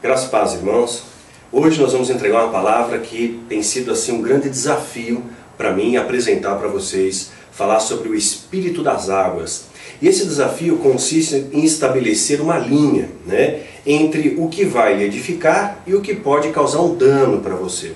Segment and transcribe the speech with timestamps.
[0.00, 1.02] Graças paz, irmãos.
[1.50, 5.24] Hoje nós vamos entregar uma palavra que tem sido assim um grande desafio
[5.56, 9.64] para mim apresentar para vocês, falar sobre o espírito das águas.
[10.00, 15.96] E esse desafio consiste em estabelecer uma linha, né, entre o que vai edificar e
[15.96, 17.94] o que pode causar um dano para você.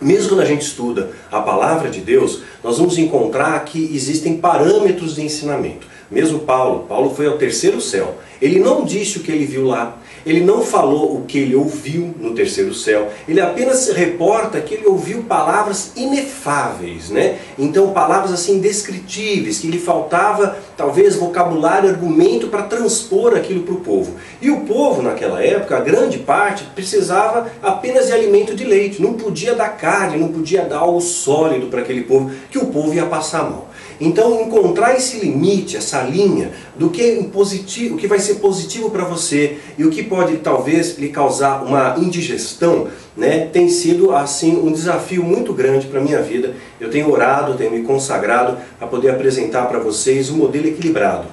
[0.00, 5.16] Mesmo quando a gente estuda a palavra de Deus, nós vamos encontrar que existem parâmetros
[5.16, 5.88] de ensinamento.
[6.08, 8.16] Mesmo Paulo, Paulo foi ao terceiro céu.
[8.40, 12.14] Ele não disse o que ele viu lá, ele não falou o que ele ouviu
[12.18, 17.38] no terceiro céu, ele apenas reporta que ele ouviu palavras inefáveis, né?
[17.58, 23.80] Então palavras assim indescritíveis, que lhe faltava talvez vocabulário, argumento para transpor aquilo para o
[23.80, 24.14] povo.
[24.40, 29.14] E o povo naquela época, a grande parte, precisava apenas de alimento de leite, não
[29.14, 33.06] podia dar carne, não podia dar algo sólido para aquele povo, que o povo ia
[33.06, 33.71] passar mal.
[34.04, 39.04] Então, encontrar esse limite, essa linha do que, positivo, o que vai ser positivo para
[39.04, 44.72] você e o que pode talvez lhe causar uma indigestão, né, tem sido assim um
[44.72, 46.52] desafio muito grande para minha vida.
[46.80, 51.28] Eu tenho orado, tenho me consagrado a poder apresentar para vocês um modelo equilibrado.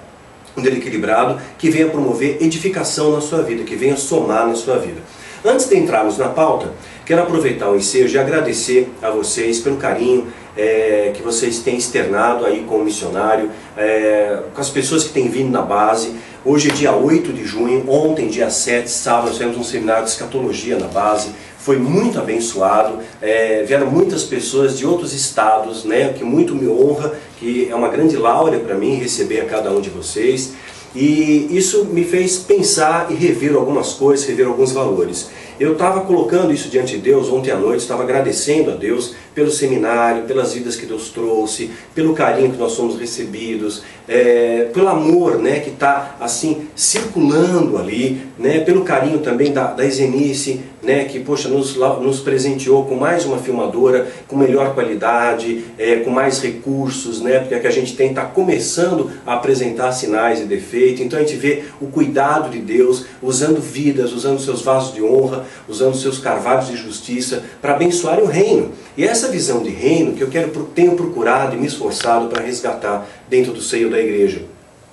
[0.55, 4.77] Um modelo equilibrado que venha promover edificação na sua vida, que venha somar na sua
[4.77, 5.01] vida.
[5.43, 6.73] Antes de entrarmos na pauta,
[7.03, 10.27] quero aproveitar o ensejo e agradecer a vocês pelo carinho,
[10.59, 15.29] é, que vocês têm externado aí com o missionário, é, com as pessoas que têm
[15.29, 16.11] vindo na base.
[16.43, 20.09] Hoje é dia 8 de junho, ontem, dia 7, sábado, nós tivemos um seminário de
[20.09, 21.29] escatologia na base.
[21.57, 27.13] Foi muito abençoado, é, vieram muitas pessoas de outros estados, né, que muito me honra,
[27.37, 30.53] que é uma grande laura para mim receber a cada um de vocês.
[30.95, 35.29] E isso me fez pensar e rever algumas coisas, rever alguns valores.
[35.59, 39.51] Eu estava colocando isso diante de Deus ontem à noite, estava agradecendo a Deus pelo
[39.51, 45.37] seminário, pelas vidas que Deus trouxe, pelo carinho que nós somos recebidos, é, pelo amor
[45.37, 51.19] né, que está assim circulando ali, né, pelo carinho também da, da Isenice, né, que
[51.19, 57.21] poxa, nos, nos presenteou com mais uma filmadora, com melhor qualidade, é, com mais recursos,
[57.21, 61.17] né, porque é que a gente tem está começando a apresentar sinais e defeitos, então
[61.17, 65.95] a gente vê o cuidado de Deus usando vidas, usando seus vasos de honra, usando
[65.95, 68.71] seus carvalhos de justiça para abençoar o reino.
[68.99, 73.07] E essa visão de reino que eu quero, tenho procurado e me esforçado para resgatar
[73.29, 74.41] dentro do seio da igreja.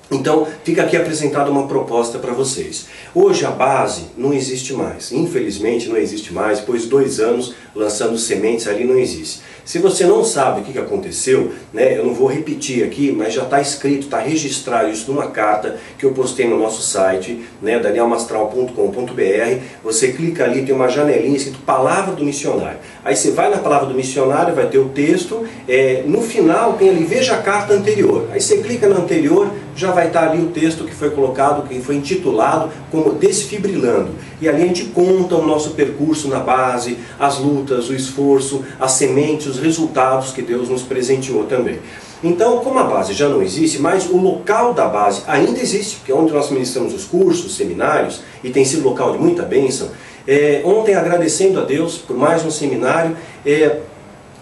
[0.08, 2.86] Então, fica aqui apresentada uma proposta para vocês.
[3.12, 8.68] Hoje a base não existe mais, infelizmente não existe mais, pois dois anos lançando sementes
[8.68, 9.40] ali não existe.
[9.66, 13.42] Se você não sabe o que aconteceu, né, eu não vou repetir aqui, mas já
[13.42, 19.60] está escrito, está registrado isso numa carta que eu postei no nosso site, né, danielmastral.com.br.
[19.82, 22.78] Você clica ali, tem uma janelinha escrito Palavra do Missionário.
[23.04, 26.88] Aí você vai na Palavra do Missionário, vai ter o texto, é, no final tem
[26.88, 28.28] ali, veja a carta anterior.
[28.30, 31.78] Aí você clica na anterior, já vai estar ali o texto que foi colocado, que
[31.80, 34.10] foi intitulado como Desfibrilando.
[34.40, 38.92] E ali a gente conta o nosso percurso na base, as lutas, o esforço, as
[38.92, 41.78] sementes, os resultados que Deus nos presenteou também.
[42.24, 46.10] Então, como a base já não existe, mas o local da base ainda existe, que
[46.10, 49.90] é onde nós ministramos os cursos, seminários, e tem sido local de muita bênção.
[50.26, 53.14] É, ontem, agradecendo a Deus por mais um seminário,
[53.44, 53.80] é,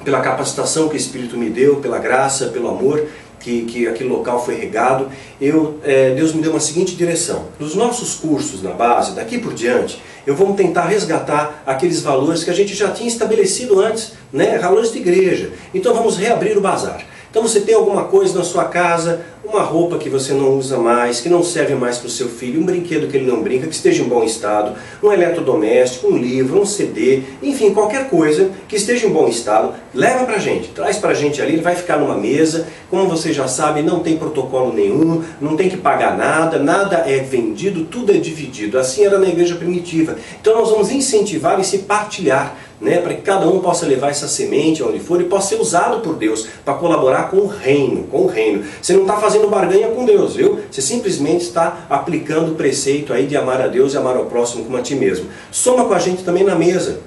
[0.04, 3.06] pela capacitação que o Espírito me deu, pela graça, pelo amor,
[3.44, 7.44] que, que aquele local foi regado, eu, é, Deus me deu uma seguinte direção.
[7.60, 12.49] Nos nossos cursos na base, daqui por diante, eu vou tentar resgatar aqueles valores que
[12.49, 14.59] a gente já tinha estabelecido antes, né?
[14.59, 15.53] valores de igreja.
[15.75, 17.05] Então vamos reabrir o bazar.
[17.31, 21.21] Então você tem alguma coisa na sua casa, uma roupa que você não usa mais,
[21.21, 23.75] que não serve mais para o seu filho, um brinquedo que ele não brinca, que
[23.75, 29.06] esteja em bom estado, um eletrodoméstico, um livro, um CD, enfim, qualquer coisa que esteja
[29.06, 31.99] em bom estado, leva para a gente, traz para a gente ali, ele vai ficar
[31.99, 36.59] numa mesa, como você já sabe, não tem protocolo nenhum, não tem que pagar nada,
[36.59, 38.78] nada é vendido, tudo é dividido.
[38.78, 40.16] Assim era na igreja primitiva.
[40.41, 44.28] Então nós vamos incentivar e se partilhar né, para que cada um possa levar essa
[44.28, 48.22] semente onde for e possa ser usado por Deus para colaborar com o reino, com
[48.22, 48.64] o reino.
[48.80, 50.60] Você não está fazendo barganha com Deus, viu?
[50.70, 54.64] Você simplesmente está aplicando o preceito aí de amar a Deus e amar ao próximo
[54.64, 55.26] como a ti mesmo.
[55.50, 57.00] Soma com a gente também na mesa.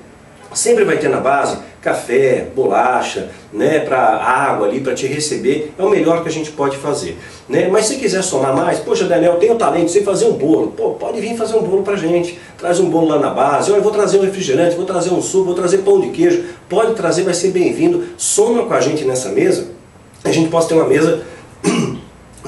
[0.53, 1.57] Sempre vai ter na base
[1.87, 6.51] café, bolacha, né, para água ali, para te receber, é o melhor que a gente
[6.51, 7.17] pode fazer.
[7.47, 7.69] Né?
[7.71, 10.91] Mas se quiser somar mais, poxa Daniel, eu tenho talento, sei fazer um bolo, pô,
[10.91, 13.91] pode vir fazer um bolo para gente, traz um bolo lá na base, eu vou
[13.91, 17.33] trazer um refrigerante, vou trazer um suco, vou trazer pão de queijo, pode trazer, vai
[17.33, 19.67] ser bem-vindo, soma com a gente nessa mesa,
[20.25, 21.21] a gente possa ter uma mesa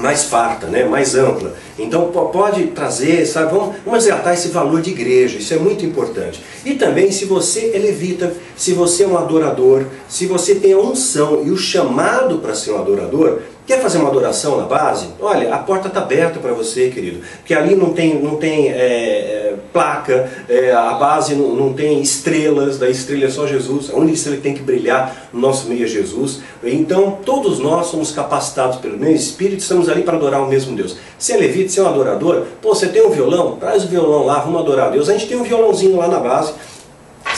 [0.00, 1.54] mais farta, né, mais ampla.
[1.78, 6.42] Então pode trazer, sabe, vamos, vamos resgatar esse valor de igreja, isso é muito importante.
[6.64, 10.78] E também se você é levita, se você é um adorador, se você tem a
[10.78, 13.40] unção e o chamado para ser um adorador,
[13.70, 15.10] Quer fazer uma adoração na base?
[15.20, 17.20] Olha, a porta está aberta para você, querido.
[17.36, 22.80] Porque ali não tem, não tem é, placa, é, a base não, não, tem estrelas,
[22.80, 25.84] da estrela é só Jesus, a única estrela que tem que brilhar no nosso meio
[25.84, 26.40] é Jesus.
[26.64, 30.96] Então, todos nós somos capacitados pelo mesmo Espírito, estamos ali para adorar o mesmo Deus.
[31.16, 33.54] Se é levita, se é um adorador, pô, você tem um violão?
[33.54, 35.08] Traz o violão lá, vamos adorar a Deus.
[35.08, 36.54] A gente tem um violãozinho lá na base,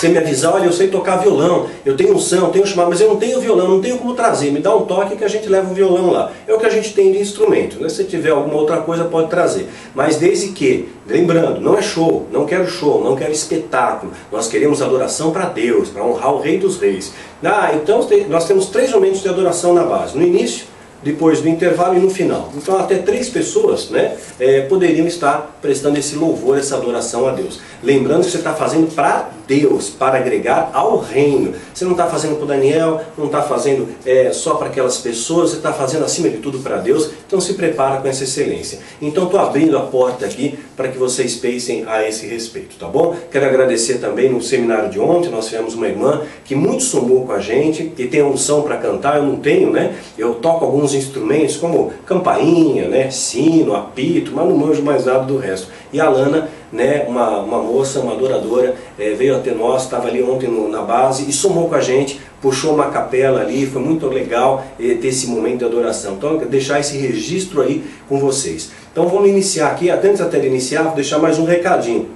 [0.02, 3.00] você me avisar, olha, eu sei tocar violão, eu tenho um som, tenho chamado, mas
[3.00, 4.50] eu não tenho violão, não tenho como trazer.
[4.50, 6.32] Me dá um toque que a gente leva o violão lá.
[6.44, 7.80] É o que a gente tem de instrumento.
[7.80, 7.88] Né?
[7.88, 9.68] Se tiver alguma outra coisa, pode trazer.
[9.94, 14.12] Mas desde que, lembrando, não é show, não quero show, não quero espetáculo.
[14.32, 17.12] Nós queremos adoração para Deus, para honrar o Rei dos Reis.
[17.44, 20.18] Ah, então nós temos três momentos de adoração na base.
[20.18, 20.66] No início,
[21.02, 22.50] depois do intervalo e no final.
[22.56, 27.60] Então até três pessoas né, é, poderiam estar prestando esse louvor, essa adoração a Deus.
[27.82, 31.54] Lembrando que você está fazendo para Deus, para agregar ao reino.
[31.72, 35.50] Você não está fazendo para o Daniel, não está fazendo é, só para aquelas pessoas,
[35.50, 37.10] você está fazendo acima de tudo para Deus.
[37.26, 38.80] Então se prepara com essa excelência.
[39.00, 43.16] Então estou abrindo a porta aqui para que vocês pensem a esse respeito, tá bom?
[43.30, 47.32] Quero agradecer também no seminário de ontem, nós tivemos uma irmã que muito somou com
[47.32, 49.94] a gente e tem a unção para cantar, eu não tenho, né?
[50.18, 53.10] Eu toco alguns instrumentos como campainha, né?
[53.10, 55.68] sino, apito, mas não manjo mais nada do resto.
[55.92, 60.22] E a Lana né, uma, uma moça, uma adoradora, é, veio até nós, estava ali
[60.22, 64.06] ontem no, na base e somou com a gente, puxou uma capela ali, foi muito
[64.06, 66.14] legal é, ter esse momento de adoração.
[66.14, 68.70] Então, deixar esse registro aí com vocês.
[68.90, 72.08] Então, vamos iniciar aqui, antes até de iniciar, vou deixar mais um recadinho.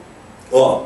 [0.51, 0.85] Ó,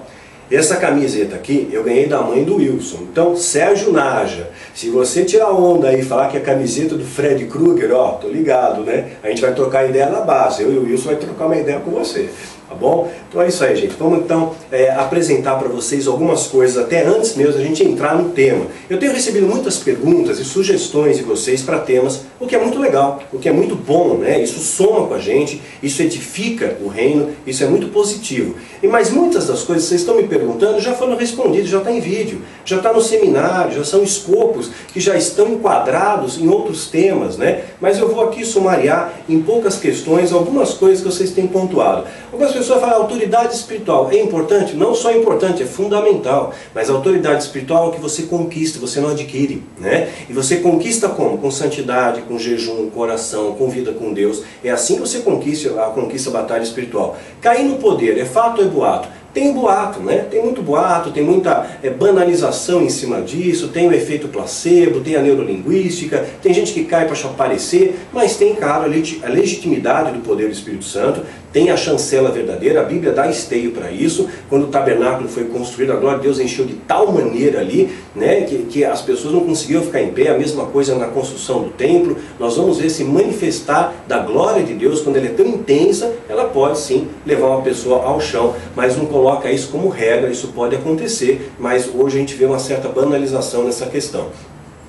[0.51, 2.99] essa camiseta aqui eu ganhei da mãe do Wilson.
[3.03, 7.05] Então, Sérgio Naja, se você tirar onda aí e falar que é a camiseta do
[7.05, 9.13] Fred Krueger, ó, tô ligado, né?
[9.23, 10.63] A gente vai trocar ideia na base.
[10.63, 12.29] Eu e o Wilson vai trocar uma ideia com você.
[12.71, 13.11] Tá bom?
[13.29, 13.97] Então é isso aí, gente.
[13.99, 18.31] Vamos então é, apresentar para vocês algumas coisas, até antes mesmo da gente entrar no
[18.31, 18.65] tema.
[18.89, 22.79] Eu tenho recebido muitas perguntas e sugestões de vocês para temas, o que é muito
[22.79, 24.41] legal, o que é muito bom, né?
[24.41, 28.55] Isso soma com a gente, isso edifica o reino, isso é muito positivo.
[28.81, 31.91] E mas muitas das coisas que vocês estão me perguntando já foram respondidas, já está
[31.91, 36.87] em vídeo, já está no seminário, já são escopos que já estão enquadrados em outros
[36.87, 37.65] temas, né?
[37.81, 42.05] Mas eu vou aqui sumariar em poucas questões algumas coisas que vocês têm pontuado.
[42.33, 44.11] Algumas pessoa fala autoridade espiritual.
[44.13, 44.77] É importante?
[44.77, 46.53] Não só importante, é fundamental.
[46.75, 49.63] Mas a autoridade espiritual é o que você conquista, você não adquire.
[49.79, 50.11] Né?
[50.29, 51.39] E você conquista como?
[51.39, 54.43] Com santidade, com jejum, com oração, com vida com Deus.
[54.63, 57.17] É assim que você conquista a conquista a batalha espiritual.
[57.41, 59.09] Cair no poder, é fato ou é boato?
[59.33, 60.27] Tem boato, né?
[60.29, 65.15] Tem muito boato, tem muita é, banalização em cima disso, tem o efeito placebo, tem
[65.15, 70.47] a neurolinguística, tem gente que cai para aparecer, mas tem, claro, a legitimidade do poder
[70.47, 71.23] do Espírito Santo,
[71.53, 74.29] tem a chancela verdadeira, a Bíblia dá esteio para isso.
[74.49, 78.43] Quando o tabernáculo foi construído, a glória de Deus encheu de tal maneira ali, né,
[78.43, 80.29] que, que as pessoas não conseguiam ficar em pé.
[80.29, 82.17] A mesma coisa na construção do templo.
[82.39, 86.45] Nós vamos ver se manifestar da glória de Deus, quando ela é tão intensa, ela
[86.45, 90.77] pode sim levar uma pessoa ao chão, mas não coloca isso como regra, isso pode
[90.77, 94.29] acontecer, mas hoje a gente vê uma certa banalização nessa questão.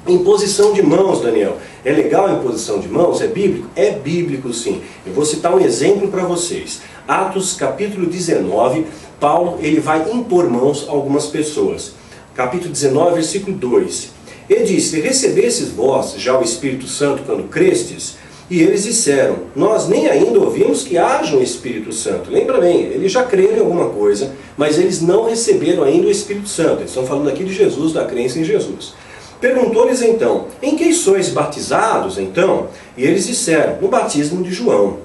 [0.08, 1.58] Imposição de mãos, Daniel.
[1.86, 3.22] É legal a imposição de mãos?
[3.22, 3.68] É bíblico?
[3.76, 4.82] É bíblico sim.
[5.06, 6.82] Eu vou citar um exemplo para vocês.
[7.08, 8.86] Atos capítulo 19,
[9.20, 11.94] Paulo ele vai impor mãos a algumas pessoas.
[12.34, 14.10] Capítulo 19, versículo 2.
[14.50, 18.18] Ele disse, recebesses vós já o Espírito Santo quando crestes?
[18.50, 22.30] E eles disseram, nós nem ainda ouvimos que haja um Espírito Santo.
[22.30, 26.50] Lembra bem, eles já creram em alguma coisa, mas eles não receberam ainda o Espírito
[26.50, 26.80] Santo.
[26.80, 28.94] Eles estão falando aqui de Jesus, da crença em Jesus.
[29.42, 32.68] Perguntou-lhes então, em que sois batizados então?
[32.96, 35.00] E eles disseram, no batismo de João.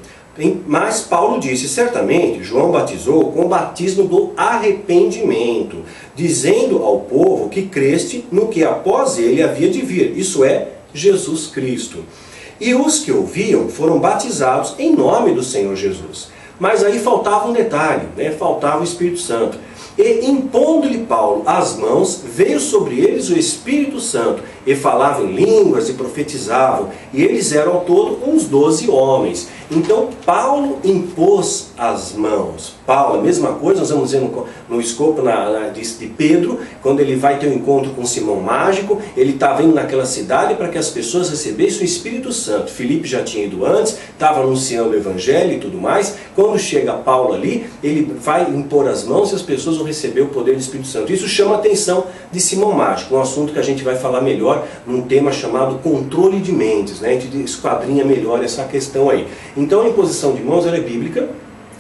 [0.67, 5.79] Mas Paulo disse, certamente, João batizou com o batismo do arrependimento,
[6.15, 11.47] dizendo ao povo que creste no que após ele havia de vir, isso é, Jesus
[11.47, 12.05] Cristo.
[12.61, 16.29] E os que ouviam foram batizados em nome do Senhor Jesus.
[16.61, 18.31] Mas aí faltava um detalhe, né?
[18.31, 19.59] faltava o Espírito Santo.
[19.99, 25.89] E impondo-lhe Paulo as mãos, veio sobre eles o Espírito Santo, e falavam em línguas
[25.89, 29.49] e profetizavam, e eles eram ao todo uns doze homens.
[29.71, 32.75] Então Paulo impôs as mãos.
[32.87, 36.61] Paulo, a mesma coisa, nós vamos ver no, no escopo na, na, de, de, Pedro,
[36.83, 40.69] quando ele vai ter um encontro com Simão Mágico, ele estava indo naquela cidade para
[40.69, 42.71] que as pessoas recebessem o Espírito Santo.
[42.71, 46.15] Filipe já tinha ido antes, estava anunciando o Evangelho e tudo mais.
[46.35, 50.29] Quando chega Paulo ali, ele vai impor as mãos e as pessoas vão receber o
[50.29, 51.13] poder do Espírito Santo.
[51.13, 54.67] Isso chama a atenção de Simão Mágico, um assunto que a gente vai falar melhor
[54.87, 57.01] num tema chamado controle de mentes.
[57.01, 57.11] Né?
[57.11, 59.29] A gente esquadrinha melhor essa questão aí.
[59.57, 61.29] Então a imposição de mãos é bíblica,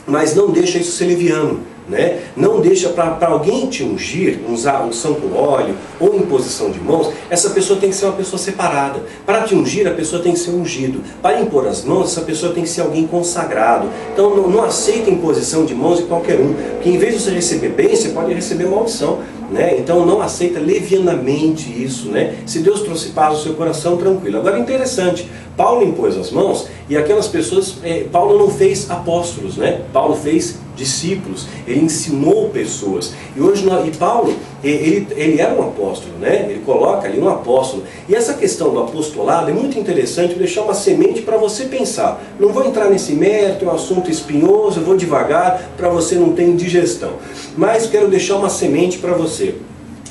[0.07, 1.61] mas não deixa isso ser leviano.
[1.89, 2.21] né?
[2.37, 7.51] Não deixa para alguém te ungir, usar unção com óleo ou imposição de mãos, essa
[7.51, 9.03] pessoa tem que ser uma pessoa separada.
[9.25, 11.01] Para te ungir, a pessoa tem que ser ungido.
[11.23, 13.89] Para impor as mãos, essa pessoa tem que ser alguém consagrado.
[14.13, 17.31] Então não, não aceita imposição de mãos de qualquer um, porque em vez de você
[17.31, 19.21] receber bem, você pode receber maldição.
[19.50, 19.79] Né?
[19.79, 22.09] Então não aceita levianamente isso.
[22.09, 22.37] Né?
[22.47, 24.38] Se Deus trouxe paz ao seu coração, tranquilo.
[24.38, 29.83] Agora interessante, Paulo impôs as mãos e aquelas pessoas, é, Paulo não fez apóstolos, né?
[29.93, 33.15] Paulo fez discípulos, ele ensinou pessoas.
[33.35, 36.47] E hoje e Paulo, ele, ele era um apóstolo, né?
[36.51, 37.83] Ele coloca ali um apóstolo.
[38.09, 42.23] E essa questão do apostolado é muito interessante, vou deixar uma semente para você pensar.
[42.39, 46.33] Não vou entrar nesse mérito, é um assunto espinhoso, eu vou devagar para você não
[46.33, 47.15] ter indigestão.
[47.57, 49.55] Mas quero deixar uma semente para você.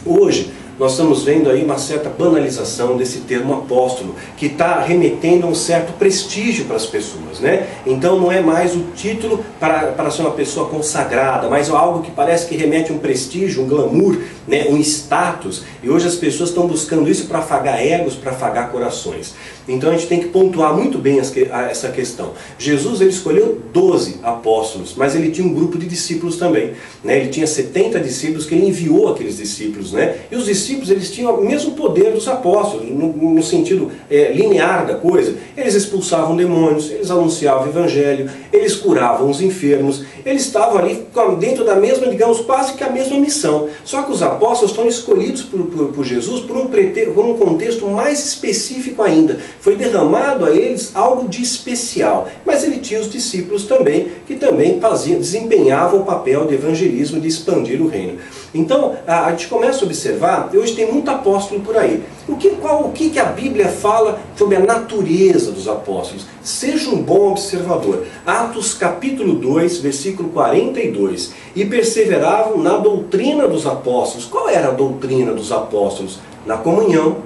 [0.06, 5.50] Hoje, nós estamos vendo aí uma certa banalização desse termo apóstolo, que está remetendo a
[5.50, 7.39] um certo prestígio para as pessoas.
[7.39, 7.67] Né?
[7.86, 12.12] Então não é mais o título para, para ser uma pessoa consagrada, mas algo que
[12.12, 14.65] parece que remete a um prestígio, um glamour, né?
[14.70, 15.63] um status.
[15.82, 19.34] E hoje as pessoas estão buscando isso para afagar egos, para afagar corações.
[19.67, 22.34] Então a gente tem que pontuar muito bem essa questão.
[22.60, 26.74] Jesus ele escolheu 12 apóstolos, mas ele tinha um grupo de discípulos também.
[27.03, 27.20] Né?
[27.20, 29.91] Ele tinha 70 discípulos que ele enviou aqueles discípulos.
[29.94, 30.17] Né?
[30.29, 34.86] E os discípulos eles tinham o mesmo poder dos apóstolos, no, no sentido é, linear
[34.86, 35.36] da coisa.
[35.55, 41.05] Eles expulsavam demônios, eles anunciavam o evangelho, eles curavam os enfermos, eles estavam ali
[41.39, 43.70] dentro da mesma, digamos, quase que a mesma missão.
[43.84, 46.67] Só que os apóstolos estão escolhidos por, por, por Jesus por um,
[47.13, 52.27] por um contexto mais específico ainda foi derramado a eles algo de especial.
[52.46, 57.27] Mas ele tinha os discípulos também, que também faziam, desempenhavam o papel de evangelismo, de
[57.27, 58.20] expandir o reino.
[58.53, 62.01] Então, a, gente começa a observar, hoje tem muito apóstolo por aí.
[62.27, 66.25] O que, qual, o que, que a Bíblia fala sobre a natureza dos apóstolos?
[66.41, 68.05] Seja um bom observador.
[68.25, 71.34] Atos capítulo 2, versículo 42.
[71.55, 74.25] E perseveravam na doutrina dos apóstolos.
[74.25, 76.19] Qual era a doutrina dos apóstolos?
[76.45, 77.17] Na comunhão,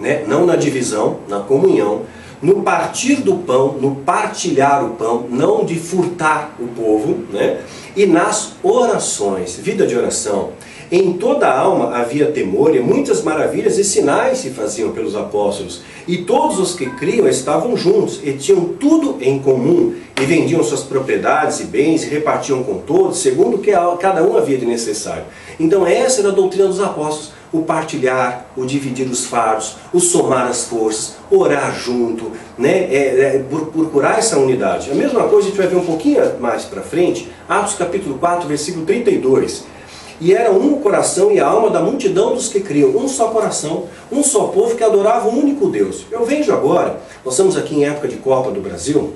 [0.00, 0.24] né?
[0.26, 2.02] não na divisão, na comunhão,
[2.42, 7.60] no partir do pão, no partilhar o pão, não de furtar o povo, né?
[7.96, 10.50] e nas orações, vida de oração.
[10.96, 15.80] Em toda a alma havia temor e muitas maravilhas e sinais se faziam pelos apóstolos.
[16.06, 20.84] E todos os que criam estavam juntos e tinham tudo em comum e vendiam suas
[20.84, 25.24] propriedades e bens e repartiam com todos, segundo o que cada um havia de necessário.
[25.58, 30.48] Então essa era a doutrina dos apóstolos o partilhar, o dividir os fardos, o somar
[30.48, 32.92] as forças, orar junto, né?
[32.92, 34.90] É, é, procurar essa unidade.
[34.90, 38.48] A mesma coisa a gente vai ver um pouquinho mais para frente, Atos capítulo 4,
[38.48, 39.73] versículo 32.
[40.20, 43.28] E era um o coração e a alma da multidão dos que criam, um só
[43.28, 46.06] coração, um só povo que adorava o único Deus.
[46.10, 49.12] Eu vejo agora, nós estamos aqui em época de Copa do Brasil,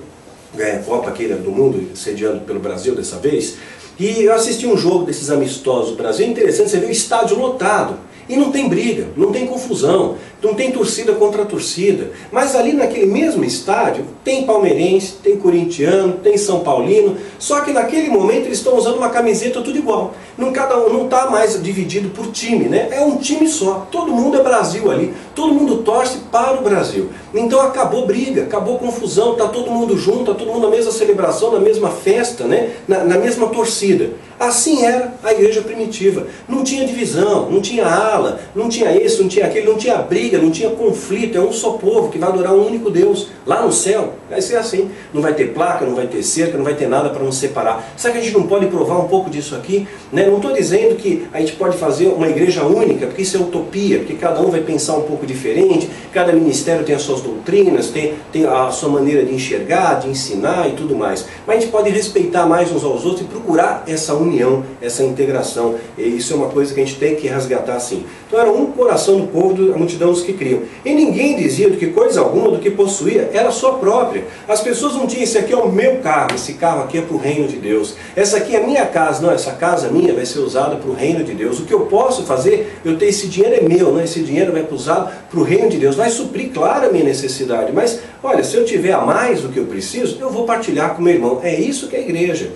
[0.58, 3.56] é, Copa aqui do mundo, sediando pelo Brasil dessa vez,
[3.98, 7.96] e eu assisti um jogo desses amistosos do Brasil, interessante, você vê o estádio lotado.
[8.28, 12.12] E não tem briga, não tem confusão, não tem torcida contra torcida.
[12.30, 18.08] Mas ali naquele mesmo estádio tem palmeirense, tem corintiano, tem são paulino, só que naquele
[18.08, 20.14] momento eles estão usando uma camiseta tudo igual.
[20.36, 22.88] Não cada um não está mais dividido por time, né?
[22.92, 23.86] É um time só.
[23.90, 25.14] Todo mundo é Brasil ali.
[25.34, 27.08] Todo mundo torce para o Brasil.
[27.34, 31.52] Então acabou briga, acabou confusão, está todo mundo junto, está todo mundo na mesma celebração,
[31.52, 32.70] na mesma festa, né?
[32.86, 34.10] na, na mesma torcida.
[34.38, 36.26] Assim era a igreja primitiva.
[36.48, 40.38] Não tinha divisão, não tinha ala, não tinha isso, não tinha aquilo, não tinha briga,
[40.38, 41.36] não tinha conflito.
[41.36, 43.28] É um só povo que vai adorar um único Deus.
[43.44, 44.90] Lá no céu vai ser assim.
[45.12, 47.92] Não vai ter placa, não vai ter cerca, não vai ter nada para nos separar.
[47.96, 49.88] Será que a gente não pode provar um pouco disso aqui?
[50.12, 50.26] Né?
[50.26, 53.98] Não estou dizendo que a gente pode fazer uma igreja única, porque isso é utopia,
[53.98, 58.14] porque cada um vai pensar um pouco diferente, cada ministério tem as suas doutrinas, tem,
[58.32, 61.26] tem a sua maneira de enxergar, de ensinar e tudo mais.
[61.46, 65.74] Mas a gente pode respeitar mais uns aos outros e procurar essa união, essa integração.
[65.96, 68.04] E isso é uma coisa que a gente tem que resgatar assim.
[68.26, 70.62] Então era um coração do povo, a multidão dos que criam.
[70.84, 74.24] E ninguém dizia que coisa alguma do que possuía era sua própria.
[74.46, 77.16] As pessoas não tinham, esse aqui é o meu carro, esse carro aqui é para
[77.16, 77.94] o reino de Deus.
[78.14, 80.94] Essa aqui é a minha casa, não, essa casa minha vai ser usada para o
[80.94, 81.58] reino de Deus.
[81.58, 84.02] O que eu posso fazer, eu tenho esse dinheiro é meu, não?
[84.02, 85.96] esse dinheiro vai usado para o reino de Deus.
[85.96, 87.72] Vai suprir, claro, a minha necessidade.
[87.72, 91.02] Mas, olha, se eu tiver a mais do que eu preciso, eu vou partilhar com
[91.02, 91.40] meu irmão.
[91.42, 92.50] É isso que é a igreja.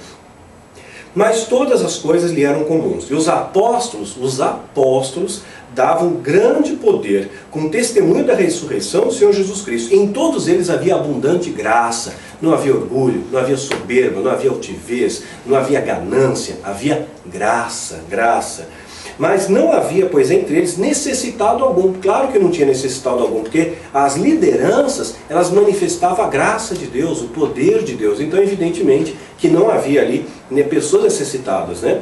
[1.15, 3.11] Mas todas as coisas lhe eram comuns.
[3.11, 5.43] E os apóstolos, os apóstolos,
[5.75, 9.95] davam grande poder com testemunho da ressurreição do Senhor Jesus Cristo.
[9.95, 15.23] Em todos eles havia abundante graça, não havia orgulho, não havia soberba, não havia altivez,
[15.47, 18.69] não havia ganância, havia graça, graça.
[19.19, 21.93] Mas não havia, pois, entre eles necessitado algum.
[21.95, 27.21] Claro que não tinha necessitado algum, porque as lideranças, elas manifestavam a graça de Deus,
[27.21, 28.21] o poder de Deus.
[28.21, 32.01] Então, evidentemente, que não havia ali né, pessoas necessitadas, né?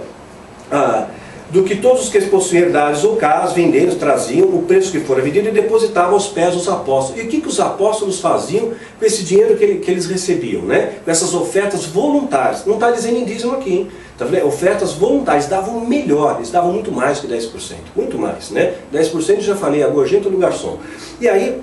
[0.70, 1.08] Ah,
[1.50, 5.20] do que todos os que possuíam herdades ou casas, vendendo, traziam o preço que fora
[5.20, 7.20] vendido e depositavam aos pés dos apóstolos.
[7.20, 10.94] E o que, que os apóstolos faziam com esse dinheiro que, que eles recebiam, né?
[11.04, 12.64] com essas ofertas voluntárias?
[12.64, 13.88] Não está dizendo dízimo aqui, hein?
[14.16, 14.46] Tá vendo?
[14.46, 17.50] Ofertas voluntárias davam melhor, eles davam muito mais que 10%,
[17.96, 18.74] muito mais, né?
[18.92, 20.78] 10% já falei, a gorjeta do garçom.
[21.20, 21.58] E aí,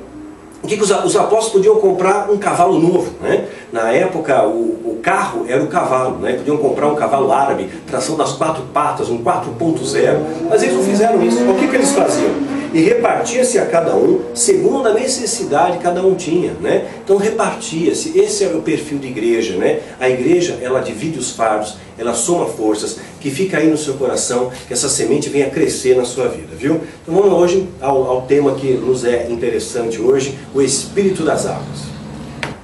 [0.63, 3.45] o que, que os, os, apóstolos podiam comprar um cavalo novo, né?
[3.71, 6.33] Na época, o, o, carro era o cavalo, né?
[6.33, 10.19] Podiam comprar um cavalo árabe, tração das quatro patas, um 4.0.
[10.49, 11.39] Mas eles não fizeram isso.
[11.43, 12.31] O que, que eles faziam?
[12.73, 16.87] E repartia-se a cada um segundo a necessidade que cada um tinha, né?
[17.03, 18.17] Então repartia-se.
[18.17, 19.79] Esse é o perfil de igreja, né?
[19.99, 24.51] A igreja, ela divide os fardos, ela soma forças, que fica aí no seu coração,
[24.67, 26.81] que essa semente venha crescer na sua vida, viu?
[27.01, 31.87] Então vamos hoje ao, ao tema que nos é interessante hoje, o Espírito das Águas.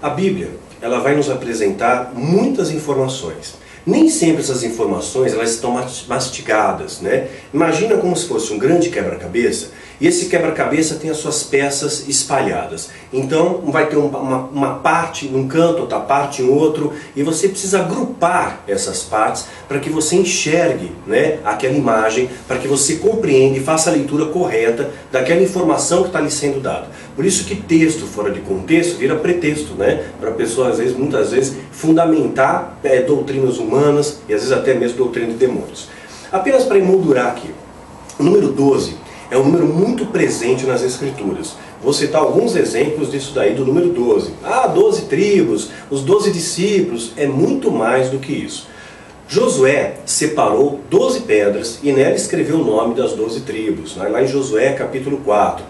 [0.02, 0.50] A Bíblia,
[0.82, 3.56] ela vai nos apresentar muitas informações.
[3.86, 5.74] Nem sempre essas informações elas estão
[6.08, 7.28] mastigadas, né?
[7.54, 9.72] Imagina como se fosse um grande quebra-cabeça
[10.04, 12.90] e esse quebra-cabeça tem as suas peças espalhadas.
[13.14, 17.80] Então vai ter uma, uma, parte num canto, outra parte em outro, e você precisa
[17.80, 23.62] agrupar essas partes para que você enxergue né, aquela imagem, para que você compreenda e
[23.62, 26.88] faça a leitura correta daquela informação que está lhe sendo dada.
[27.16, 30.08] Por isso que texto fora de contexto vira pretexto, né?
[30.20, 34.74] Para a pessoa, às vezes, muitas vezes, fundamentar é, doutrinas humanas e às vezes até
[34.74, 35.88] mesmo doutrina de demônios.
[36.30, 37.52] Apenas para emoldurar aqui,
[38.20, 39.03] o número 12
[39.34, 41.56] é um número muito presente nas Escrituras.
[41.82, 44.32] Vou citar alguns exemplos disso daí do número 12.
[44.44, 48.68] Ah, 12 tribos, os 12 discípulos, é muito mais do que isso.
[49.28, 54.74] Josué separou 12 pedras e nela escreveu o nome das 12 tribos, lá em Josué
[54.74, 55.66] capítulo 4.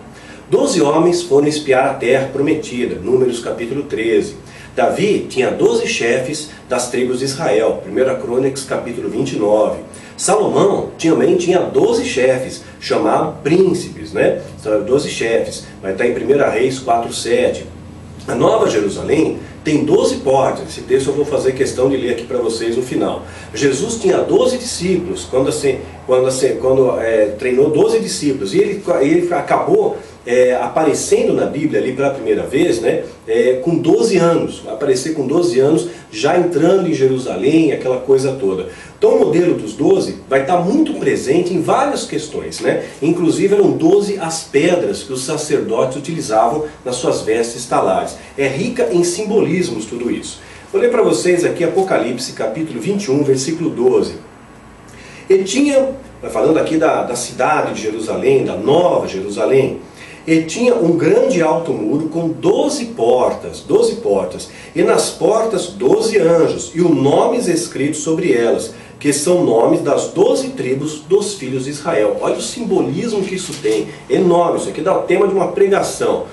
[0.51, 4.35] Doze homens foram espiar a terra prometida, Números capítulo 13.
[4.75, 9.79] Davi tinha 12 chefes das tribos de Israel, 1 Crônicas capítulo 29.
[10.17, 14.41] Salomão também tinha 12 chefes, chamados príncipes, né?
[14.85, 17.63] 12 chefes, vai estar em 1 Reis 4,7.
[18.27, 20.67] A Nova Jerusalém tem 12 portas.
[20.67, 23.23] Esse texto eu vou fazer questão de ler aqui para vocês no final.
[23.53, 28.83] Jesus tinha 12 discípulos, quando, assim, quando, assim, quando é, treinou 12 discípulos, e ele,
[29.01, 34.63] ele acabou é, aparecendo na Bíblia ali pela primeira vez, né, é, com 12 anos,
[34.67, 38.69] aparecer com 12 anos, já entrando em Jerusalém, aquela coisa toda.
[38.97, 42.85] Então o modelo dos 12 vai estar muito presente em várias questões, né?
[43.01, 48.15] inclusive eram 12 as pedras que os sacerdotes utilizavam nas suas vestes talares.
[48.37, 50.39] É rica em simbolismos tudo isso.
[50.71, 54.15] Vou ler para vocês aqui Apocalipse capítulo 21, versículo 12.
[55.29, 55.89] Ele tinha,
[56.31, 59.81] falando aqui da, da cidade de Jerusalém, da nova Jerusalém,
[60.25, 66.17] ele tinha um grande alto muro com doze portas, doze portas, e nas portas doze
[66.17, 71.65] anjos, e os nomes escritos sobre elas, que são nomes das doze tribos dos filhos
[71.65, 72.17] de Israel.
[72.21, 76.23] Olha o simbolismo que isso tem, enorme, isso aqui dá o tema de uma pregação.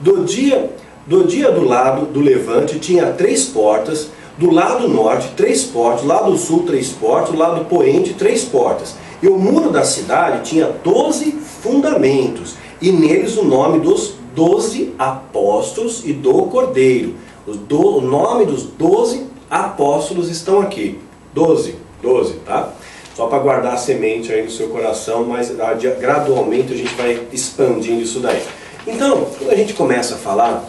[0.00, 0.70] Do dia,
[1.06, 6.08] do dia do lado do levante tinha três portas, do lado norte três portas, do
[6.08, 8.94] lado sul três portas, do lado poente três portas.
[9.22, 16.02] E o muro da cidade tinha doze fundamentos, e neles o nome dos doze apóstolos
[16.04, 17.14] e do Cordeiro.
[17.46, 20.98] O, do, o nome dos doze apóstolos estão aqui.
[21.34, 22.72] Doze, doze, tá?
[23.14, 27.20] Só para guardar a semente aí no seu coração, mas ah, gradualmente a gente vai
[27.32, 28.42] expandindo isso daí.
[28.86, 30.64] Então, quando a gente começa a falar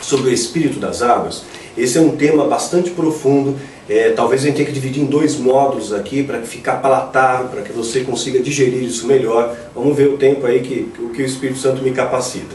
[0.00, 1.42] sobre o Espírito das Águas,
[1.76, 3.56] esse é um tema bastante profundo
[3.90, 7.62] é, talvez a gente tenha que dividir em dois módulos aqui para ficar palatável, para
[7.62, 9.56] que você consiga digerir isso melhor.
[9.74, 12.54] Vamos ver o tempo aí que o que o Espírito Santo me capacita.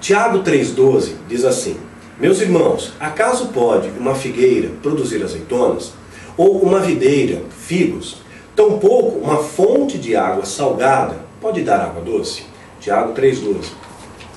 [0.00, 1.76] Tiago 3,12 diz assim:
[2.16, 5.94] Meus irmãos, acaso pode uma figueira produzir azeitonas?
[6.36, 8.18] Ou uma videira figos?
[8.54, 12.44] Tampouco uma fonte de água salgada pode dar água doce?
[12.78, 13.64] Tiago 3,12.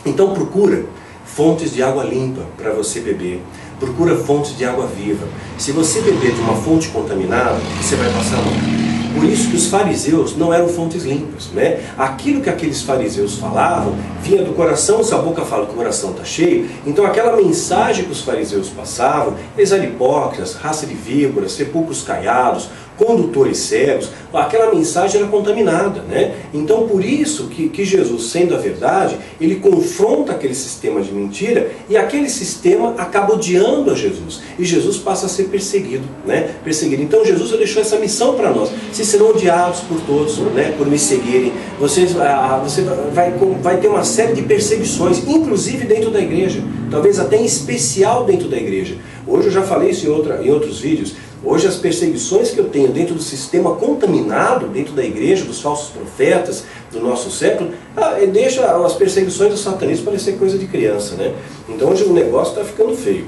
[0.04, 0.86] Então procura
[1.24, 3.42] fontes de água limpa para você beber
[3.80, 5.28] Procura fontes de água viva.
[5.58, 8.96] Se você beber de uma fonte contaminada, você vai passar mal.
[9.16, 11.48] Por isso que os fariseus não eram fontes limpas.
[11.54, 11.80] Né?
[11.98, 16.12] Aquilo que aqueles fariseus falavam vinha do coração, se a boca fala que o coração
[16.12, 21.54] está cheio, então aquela mensagem que os fariseus passavam, eles eram hipócritas, raça de víboras,
[21.54, 26.02] sepulcros caiados, condutores cegos, aquela mensagem era contaminada.
[26.02, 26.34] Né?
[26.54, 31.72] Então por isso que, que Jesus, sendo a verdade, ele confronta aquele sistema de mentira
[31.90, 34.42] e aquele sistema acaba odiando a Jesus.
[34.58, 36.04] E Jesus passa a ser perseguido.
[36.26, 36.56] Né?
[36.64, 37.02] perseguido.
[37.02, 38.70] Então Jesus deixou essa missão para nós.
[38.92, 40.74] Vocês serão odiados por todos, né?
[40.78, 41.54] por me seguirem.
[41.80, 42.82] Vocês, ah, você
[43.14, 43.32] vai,
[43.62, 46.62] vai ter uma série de perseguições, inclusive dentro da igreja.
[46.90, 48.96] Talvez até em especial dentro da igreja.
[49.28, 51.16] Hoje eu já falei isso em, outra, em outros vídeos.
[51.46, 55.92] Hoje as perseguições que eu tenho dentro do sistema contaminado, dentro da igreja, dos falsos
[55.92, 61.14] profetas do nosso século, ah, deixa as perseguições do satanismo parecer coisa de criança.
[61.16, 61.36] Né?
[61.70, 63.28] Então hoje o negócio está ficando feio.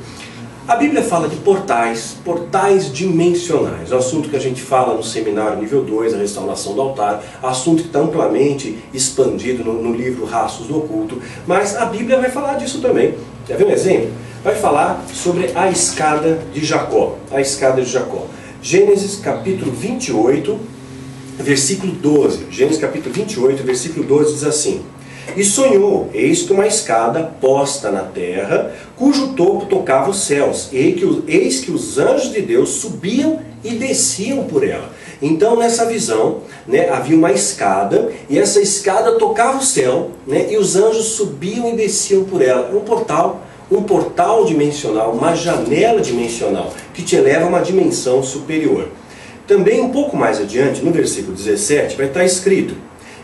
[0.67, 5.83] A Bíblia fala de portais, portais dimensionais, assunto que a gente fala no seminário nível
[5.83, 10.79] 2, a restauração do altar, assunto que está amplamente expandido no, no livro Raços do
[10.79, 13.15] Oculto, mas a Bíblia vai falar disso também.
[13.45, 14.11] Quer ver um exemplo?
[14.47, 17.17] Vai falar sobre a escada de Jacó.
[17.29, 18.27] A escada de Jacó.
[18.61, 20.57] Gênesis capítulo 28,
[21.37, 22.45] versículo 12.
[22.49, 24.85] Gênesis capítulo 28, versículo 12 diz assim:
[25.35, 31.59] E sonhou, eis que uma escada posta na terra, cujo topo tocava os céus, eis
[31.59, 34.93] que os anjos de Deus subiam e desciam por ela.
[35.21, 40.57] Então, nessa visão, né, havia uma escada, e essa escada tocava o céu, né, e
[40.57, 42.73] os anjos subiam e desciam por ela.
[42.73, 48.89] Um portal um portal dimensional, uma janela dimensional, que te eleva a uma dimensão superior.
[49.45, 52.75] Também um pouco mais adiante, no versículo 17, vai estar escrito: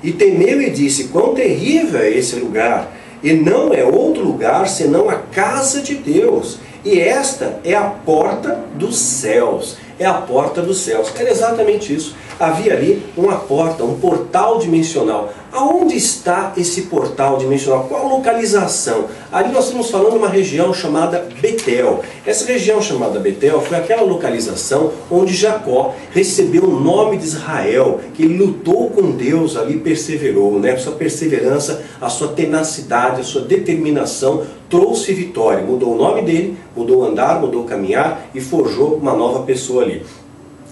[0.02, 2.98] E temeu e disse: Quão terrível é esse lugar!
[3.24, 6.60] E não é outro lugar senão a casa de Deus.
[6.84, 9.78] E esta é a porta dos céus.
[9.98, 11.10] É a porta dos céus.
[11.18, 12.16] Era exatamente isso.
[12.40, 15.32] Havia ali uma porta, um portal dimensional.
[15.52, 17.84] Aonde está esse portal dimensional?
[17.84, 19.06] Qual localização?
[19.32, 22.02] Ali nós estamos falando de uma região chamada Betel.
[22.26, 28.24] Essa região chamada Betel foi aquela localização onde Jacó recebeu o nome de Israel, que
[28.24, 30.72] ele lutou com Deus ali, perseverou, né?
[30.72, 35.64] A sua perseverança, a sua tenacidade, a sua determinação trouxe vitória.
[35.64, 39.84] Mudou o nome dele, mudou o andar, mudou o caminhar e forjou uma nova pessoa
[39.84, 40.04] ali.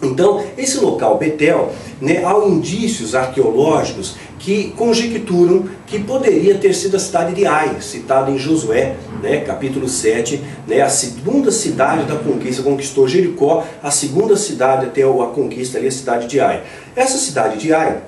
[0.01, 6.99] Então, esse local, Betel, né, há indícios arqueológicos que conjecturam que poderia ter sido a
[6.99, 12.63] cidade de Ai, citada em Josué, né, capítulo 7, né, a segunda cidade da conquista,
[12.63, 16.63] conquistou Jericó, a segunda cidade até a conquista ali, a cidade de Ai.
[16.95, 18.01] Essa cidade de Ai,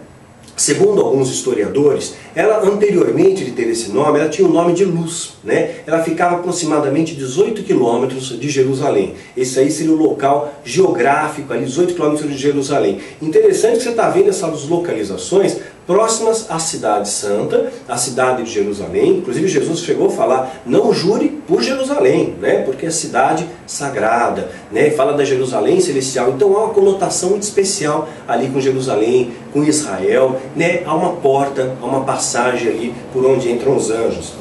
[0.56, 5.34] Segundo alguns historiadores, ela anteriormente de ter esse nome, ela tinha o nome de Luz.
[5.44, 5.78] Né?
[5.88, 9.16] Ela ficava aproximadamente 18 quilômetros de Jerusalém.
[9.36, 13.00] Esse aí seria o local geográfico, ali 18 quilômetros de Jerusalém.
[13.20, 19.18] Interessante que você está vendo essas localizações próximas à cidade santa, à cidade de Jerusalém.
[19.18, 22.62] Inclusive Jesus chegou a falar, não jure por Jerusalém, né?
[22.62, 24.90] porque é cidade sagrada, né?
[24.92, 26.30] fala da Jerusalém celestial.
[26.30, 30.40] Então há uma conotação muito especial ali com Jerusalém, com Israel.
[30.56, 30.84] Né?
[30.86, 34.34] Há uma porta, há uma passagem ali por onde entram os anjos.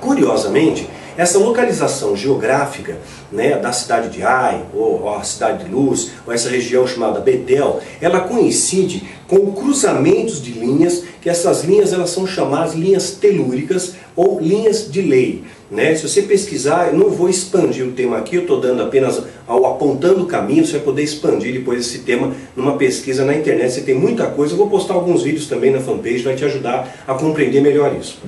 [0.00, 0.88] Curiosamente,
[1.18, 2.96] essa localização geográfica
[3.32, 7.18] né, da cidade de Ai, ou, ou, a cidade de Luz, ou essa região chamada
[7.18, 13.92] Betel, ela coincide com cruzamentos de linhas, que essas linhas elas são chamadas linhas telúricas
[14.16, 15.44] ou linhas de lei.
[15.70, 15.94] Né?
[15.94, 19.66] Se você pesquisar, eu não vou expandir o tema aqui, eu estou dando apenas ao
[19.66, 23.82] apontando o caminho, você vai poder expandir depois esse tema numa pesquisa na internet, você
[23.82, 27.12] tem muita coisa, eu vou postar alguns vídeos também na fanpage, vai te ajudar a
[27.12, 28.18] compreender melhor isso.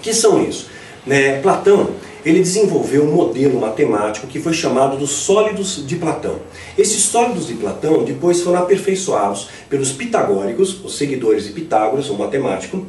[0.00, 0.68] que são isso?
[1.06, 1.90] Né, Platão,
[2.24, 6.36] ele desenvolveu um modelo matemático que foi chamado dos sólidos de Platão.
[6.76, 12.86] Esses sólidos de Platão depois foram aperfeiçoados pelos pitagóricos, os seguidores de Pitágoras, um matemático,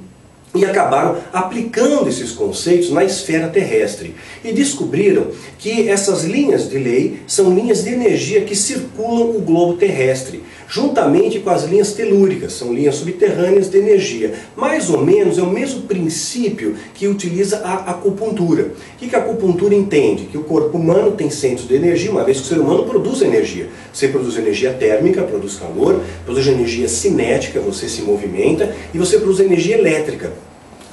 [0.54, 4.16] e acabaram aplicando esses conceitos na esfera terrestre.
[4.44, 9.76] E descobriram que essas linhas de lei são linhas de energia que circulam o globo
[9.76, 14.34] terrestre, juntamente com as linhas telúricas, são linhas subterrâneas de energia.
[14.56, 18.72] Mais ou menos é o mesmo princípio que utiliza a acupuntura.
[18.96, 20.28] O que a acupuntura entende?
[20.28, 23.22] Que o corpo humano tem centros de energia, uma vez que o ser humano produz
[23.22, 23.68] energia.
[23.92, 29.42] Você produz energia térmica, produz calor, produz energia cinética, você se movimenta, e você produz
[29.42, 30.32] energia elétrica.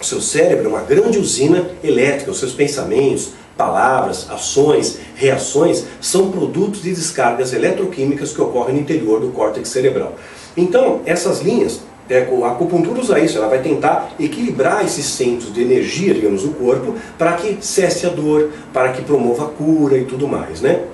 [0.00, 6.30] O seu cérebro é uma grande usina elétrica, os seus pensamentos, palavras, ações, reações são
[6.30, 10.14] produtos de descargas eletroquímicas que ocorrem no interior do córtex cerebral.
[10.56, 15.60] Então, essas linhas, é, a acupuntura usa isso, ela vai tentar equilibrar esses centros de
[15.60, 20.04] energia, digamos, do corpo, para que cesse a dor, para que promova a cura e
[20.04, 20.84] tudo mais, né?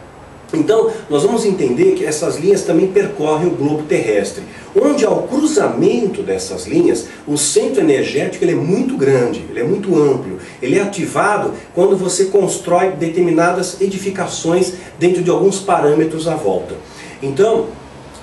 [0.53, 4.45] Então, nós vamos entender que essas linhas também percorrem o globo terrestre.
[4.75, 9.65] Onde há o cruzamento dessas linhas, o centro energético ele é muito grande, ele é
[9.65, 10.39] muito amplo.
[10.61, 16.75] Ele é ativado quando você constrói determinadas edificações dentro de alguns parâmetros à volta.
[17.23, 17.67] Então,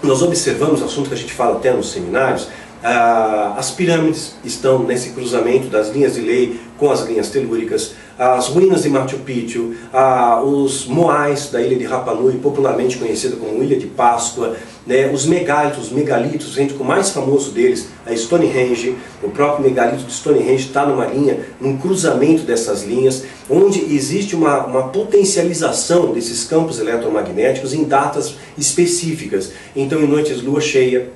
[0.03, 2.47] nós observamos, assunto que a gente fala até nos seminários,
[2.83, 8.49] ah, as pirâmides estão nesse cruzamento das linhas de lei com as linhas telúricas, as
[8.49, 13.63] ruínas de Machu Picchu, ah, os moais da ilha de Rapa Nui, popularmente conhecida como
[13.63, 14.55] Ilha de Páscoa,
[14.85, 20.03] né, os megalitos, os megalitos, gente, o mais famoso deles, a Stonehenge, o próprio megalito
[20.03, 26.43] de Stonehenge está numa linha, num cruzamento dessas linhas, onde existe uma, uma potencialização desses
[26.43, 29.51] campos eletromagnéticos em datas específicas.
[29.75, 31.09] Então, em noites lua cheia,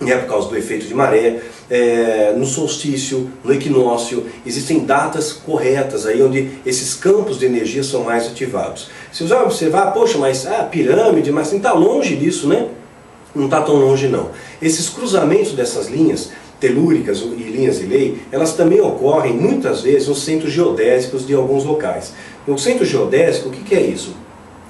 [0.00, 6.04] é por causa do efeito de maré, é, no solstício, no equinócio, existem datas corretas
[6.04, 8.88] aí onde esses campos de energia são mais ativados.
[9.10, 12.68] Se você observar, poxa, mas a ah, pirâmide, mas está longe disso, né?
[13.34, 14.30] Não está tão longe não.
[14.60, 16.30] Esses cruzamentos dessas linhas
[16.60, 21.64] telúricas e linhas de lei, elas também ocorrem muitas vezes nos centros geodésicos de alguns
[21.64, 22.12] locais.
[22.46, 24.14] No centro geodésico, o que, que é isso?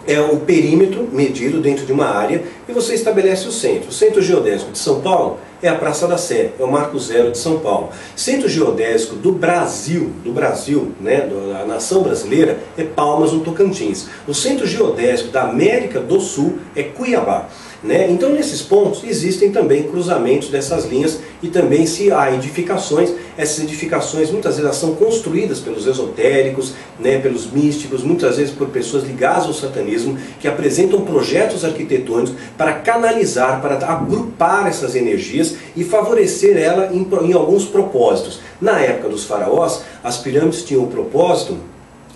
[0.06, 3.88] É o perímetro medido dentro de uma área e você estabelece o centro.
[3.88, 7.32] O Centro Geodésico de São Paulo é a Praça da Sé, é o Marco Zero
[7.32, 7.90] de São Paulo.
[8.14, 14.06] Centro Geodésico do Brasil, do Brasil, né, da nação brasileira, é Palmas no Tocantins.
[14.26, 17.48] O Centro Geodésico da América do Sul é Cuiabá.
[17.82, 18.10] Né?
[18.10, 24.30] Então, nesses pontos, existem também cruzamentos dessas linhas e também se há edificações, essas edificações
[24.30, 29.52] muitas vezes são construídas pelos esotéricos, né, pelos místicos, muitas vezes por pessoas ligadas ao
[29.52, 37.06] satanismo, que apresentam projetos arquitetônicos para canalizar, para agrupar essas energias e favorecer ela em,
[37.22, 38.40] em alguns propósitos.
[38.60, 41.58] Na época dos faraós, as pirâmides tinham o propósito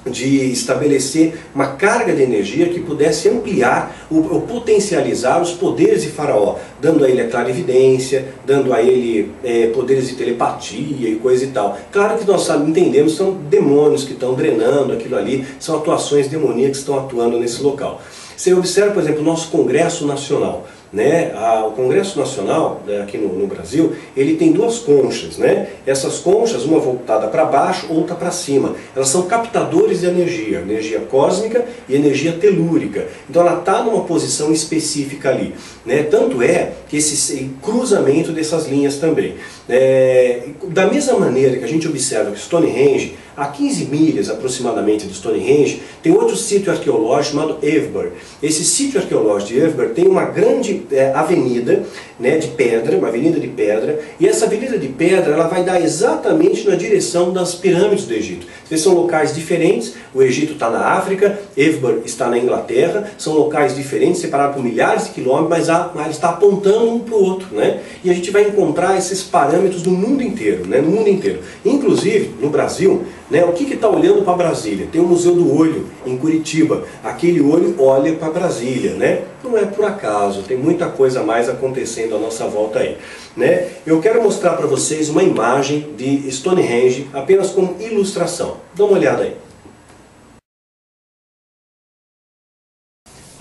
[0.06, 6.56] de estabelecer uma carga de energia que pudesse ampliar ou potencializar os poderes de Faraó,
[6.80, 11.48] dando a ele a clarividência, dando a ele é, poderes de telepatia e coisa e
[11.48, 11.76] tal.
[11.92, 16.78] Claro que nós entendemos que são demônios que estão drenando aquilo ali, são atuações demoníacas
[16.78, 18.00] que estão atuando nesse local.
[18.36, 20.66] Você observa, por exemplo, o nosso Congresso Nacional.
[20.92, 21.32] Né?
[21.66, 25.38] O Congresso Nacional, né, aqui no, no, Brasil, ele tem duas conchas.
[25.38, 25.68] Né?
[25.86, 28.74] Essas conchas, uma voltada para baixo, outra para cima.
[28.94, 33.06] Elas são captadores de energia, energia cósmica e energia telúrica.
[33.28, 35.54] Então ela está numa posição específica ali.
[35.86, 36.02] Né?
[36.02, 39.36] Tanto é que esse cruzamento dessas linhas também.
[39.68, 45.14] É, da mesma maneira que a gente observa que Stonehenge, a 15 milhas aproximadamente de
[45.14, 48.12] Stonehenge, tem outro sítio arqueológico chamado Evber.
[48.42, 51.84] Esse sítio arqueológico de Evber tem uma grande é, avenida
[52.18, 55.80] né, de pedra, uma avenida de pedra, e essa avenida de pedra ela vai dar
[55.80, 58.46] exatamente na direção das pirâmides do Egito.
[58.70, 63.74] Eles são locais diferentes, o Egito está na África, Evber está na Inglaterra, são locais
[63.74, 67.48] diferentes, separados por milhares de quilômetros, mas, há, mas está apontando um para o outro.
[67.52, 67.80] Né?
[68.04, 70.82] E a gente vai encontrar esses parâmetros no mundo inteiro, né?
[70.82, 71.40] no mundo inteiro.
[71.64, 74.88] Inclusive, no Brasil, né, o que está olhando para Brasília?
[74.90, 76.84] Tem o Museu do Olho, em Curitiba.
[77.04, 78.94] Aquele olho olha para Brasília.
[78.94, 79.22] Né?
[79.42, 82.96] Não é por acaso, tem muita coisa mais acontecendo à nossa volta aí.
[83.36, 83.68] Né?
[83.86, 88.56] Eu quero mostrar para vocês uma imagem de Stonehenge, apenas como ilustração.
[88.74, 89.34] Dá uma olhada aí.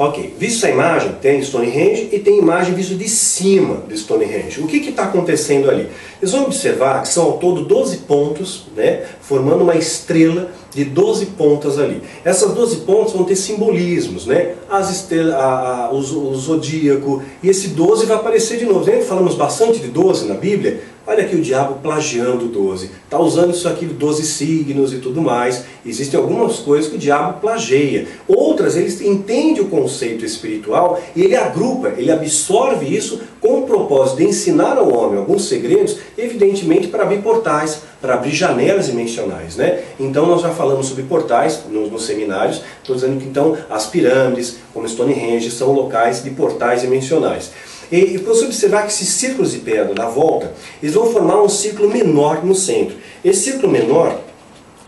[0.02, 4.62] Ok, visto essa imagem, tem Stonehenge e tem imagem vista de cima de Stonehenge.
[4.62, 5.90] O que está acontecendo ali?
[6.18, 11.26] Vocês vão observar que são ao todo 12 pontos, né, formando uma estrela de 12
[11.26, 12.02] pontas ali.
[12.24, 14.54] Essas 12 pontas vão ter simbolismos, né?
[14.70, 18.86] As estrelas, a, a, o, o zodíaco, e esse 12 vai aparecer de novo.
[18.86, 19.04] Lembra?
[19.04, 20.82] Falamos bastante de 12 na Bíblia.
[21.10, 22.91] Olha aqui o diabo plagiando 12.
[23.04, 25.63] Está usando isso aqui, 12 signos e tudo mais.
[25.84, 28.08] Existem algumas coisas que o diabo plageia.
[28.28, 34.17] Outras, ele entende o conceito espiritual e ele agrupa, ele absorve isso com o propósito
[34.17, 39.56] de ensinar ao homem alguns segredos, evidentemente para abrir portais, para abrir janelas dimensionais.
[39.56, 39.82] Né?
[40.00, 44.58] Então nós já falamos sobre portais nos, nos seminários, estou dizendo que então as pirâmides,
[44.72, 47.50] como Stonehenge, são locais de portais dimensionais.
[47.91, 51.89] E, e observar que esses círculos de pedra na volta, eles vão formar um círculo
[51.89, 52.95] menor no centro.
[53.23, 54.19] Esse círculo menor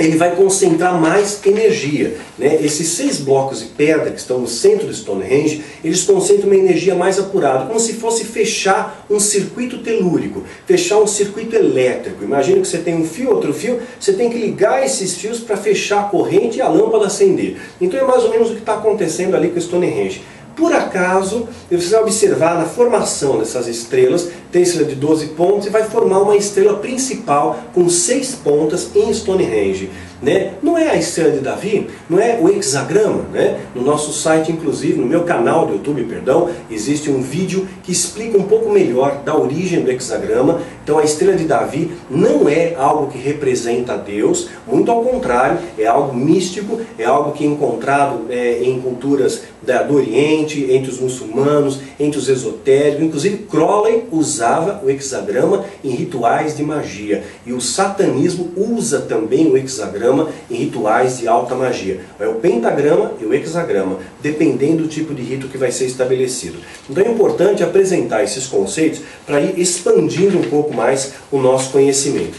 [0.03, 2.17] ele vai concentrar mais energia.
[2.37, 2.59] Né?
[2.61, 6.95] Esses seis blocos de pedra que estão no centro do Stonehenge, eles concentram uma energia
[6.95, 12.23] mais apurada, como se fosse fechar um circuito telúrico, fechar um circuito elétrico.
[12.23, 15.57] Imagina que você tem um fio, outro fio, você tem que ligar esses fios para
[15.57, 17.57] fechar a corrente e a lâmpada acender.
[17.79, 20.21] Então é mais ou menos o que está acontecendo ali com o Stonehenge.
[20.55, 25.83] Por acaso, você vai observar na formação dessas estrelas, estrela de 12 pontos e vai
[25.83, 29.89] formar uma estrela principal com 6 pontas em Stonehenge.
[30.21, 30.53] né?
[30.61, 33.59] Não é a estrela de Davi, não é o hexagrama, né?
[33.73, 38.37] No nosso site, inclusive, no meu canal do YouTube, perdão, existe um vídeo que explica
[38.37, 40.61] um pouco melhor da origem do hexagrama.
[40.83, 45.87] Então a estrela de Davi não é algo que representa Deus, muito ao contrário, é
[45.87, 50.99] algo místico, é algo que é encontrado é, em culturas da, do Oriente, entre os
[50.99, 53.03] muçulmanos, entre os esotéricos.
[53.03, 54.40] Inclusive Crowley usava
[54.83, 57.23] o hexagrama em rituais de magia.
[57.45, 62.01] E o satanismo usa também o hexagrama em rituais de alta magia.
[62.19, 66.57] É o pentagrama e o hexagrama, dependendo do tipo de rito que vai ser estabelecido.
[66.89, 72.37] Então é importante apresentar esses conceitos para ir expandindo um pouco mais o nosso conhecimento.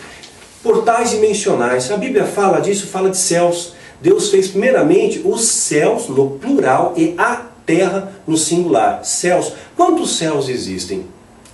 [0.63, 3.75] Portais dimensionais, a Bíblia fala disso, fala de céus.
[4.01, 9.05] Deus fez primeiramente os céus no plural e a terra no singular.
[9.05, 9.53] Céus.
[9.77, 11.07] Quantos céus existem?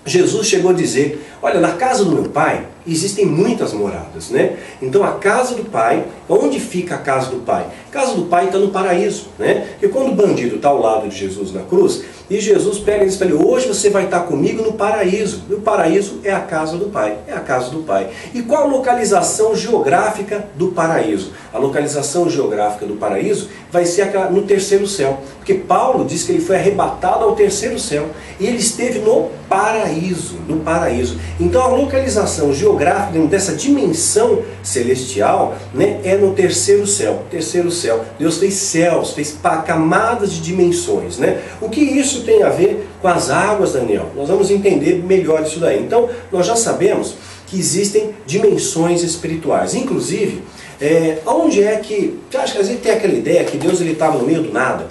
[0.08, 4.56] Jesus chegou a dizer: Olha, na casa do meu pai existem muitas moradas, né?
[4.80, 7.66] Então a casa do pai, onde fica a casa do pai?
[7.90, 9.66] Casa do pai está no paraíso, né?
[9.72, 13.06] Porque quando o bandido está ao lado de Jesus na cruz, e Jesus pega e
[13.06, 15.44] diz para ele: Hoje você vai estar comigo no paraíso.
[15.48, 18.08] E o paraíso é a casa do pai, é a casa do pai.
[18.34, 21.32] E qual a localização geográfica do paraíso?
[21.54, 25.20] A localização geográfica do paraíso vai ser no terceiro céu.
[25.38, 28.08] Porque Paulo diz que ele foi arrebatado ao terceiro céu.
[28.38, 31.18] E ele esteve no paraíso, no paraíso.
[31.40, 37.22] Então a localização geográfica dessa dimensão celestial né, é no terceiro céu.
[37.30, 38.04] Terceiro céu.
[38.18, 41.18] Deus fez céus, fez camadas de dimensões.
[41.18, 41.42] Né?
[41.60, 44.10] O que isso tem a ver com as águas, Daniel?
[44.14, 45.82] Nós vamos entender melhor isso daí.
[45.82, 47.14] Então, nós já sabemos
[47.46, 49.74] que existem dimensões espirituais.
[49.74, 50.42] Inclusive,
[50.80, 52.18] é, onde é que.
[52.34, 54.86] Acho que às vezes tem aquela ideia que Deus estava no meio do nada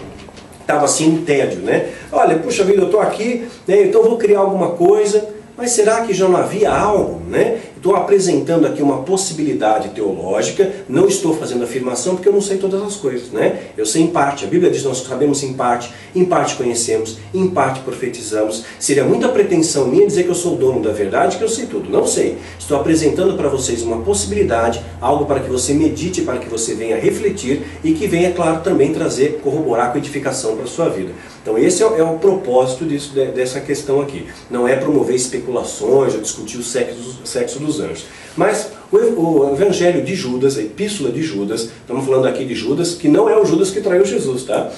[0.67, 1.91] estava assim um tédio, né?
[2.11, 6.13] Olha, puxa vida, eu estou aqui, né, então vou criar alguma coisa, mas será que
[6.13, 7.57] já não havia algo, né?
[7.77, 12.81] Estou apresentando aqui uma possibilidade teológica, não estou fazendo afirmação porque eu não sei todas
[12.81, 13.67] as coisas, né?
[13.77, 17.47] Eu sei em parte, a Bíblia diz nós sabemos em parte, em parte conhecemos, em
[17.47, 18.65] parte profetizamos.
[18.79, 21.67] Seria muita pretensão minha dizer que eu sou o dono da verdade, que eu sei
[21.67, 21.87] tudo.
[21.87, 22.39] Não sei.
[22.57, 26.97] Estou apresentando para vocês uma possibilidade, algo para que você medite, para que você venha
[26.97, 31.11] refletir e que venha, claro, também trazer, corroborar com edificação para a sua vida.
[31.43, 34.25] Então esse é, é o propósito disso, dessa questão aqui.
[34.49, 38.05] Não é promover especulações ou discutir o sexo, sexo dos anjos.
[38.35, 43.07] Mas o, Evangelho de Judas, a Epístola de Judas, estamos falando aqui de Judas, que
[43.07, 44.71] não é o Judas que traiu Jesus, tá?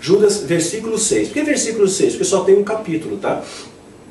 [0.00, 1.28] Judas, versículo 6.
[1.28, 2.12] Por que versículo 6?
[2.12, 3.42] Porque só tem um capítulo, tá?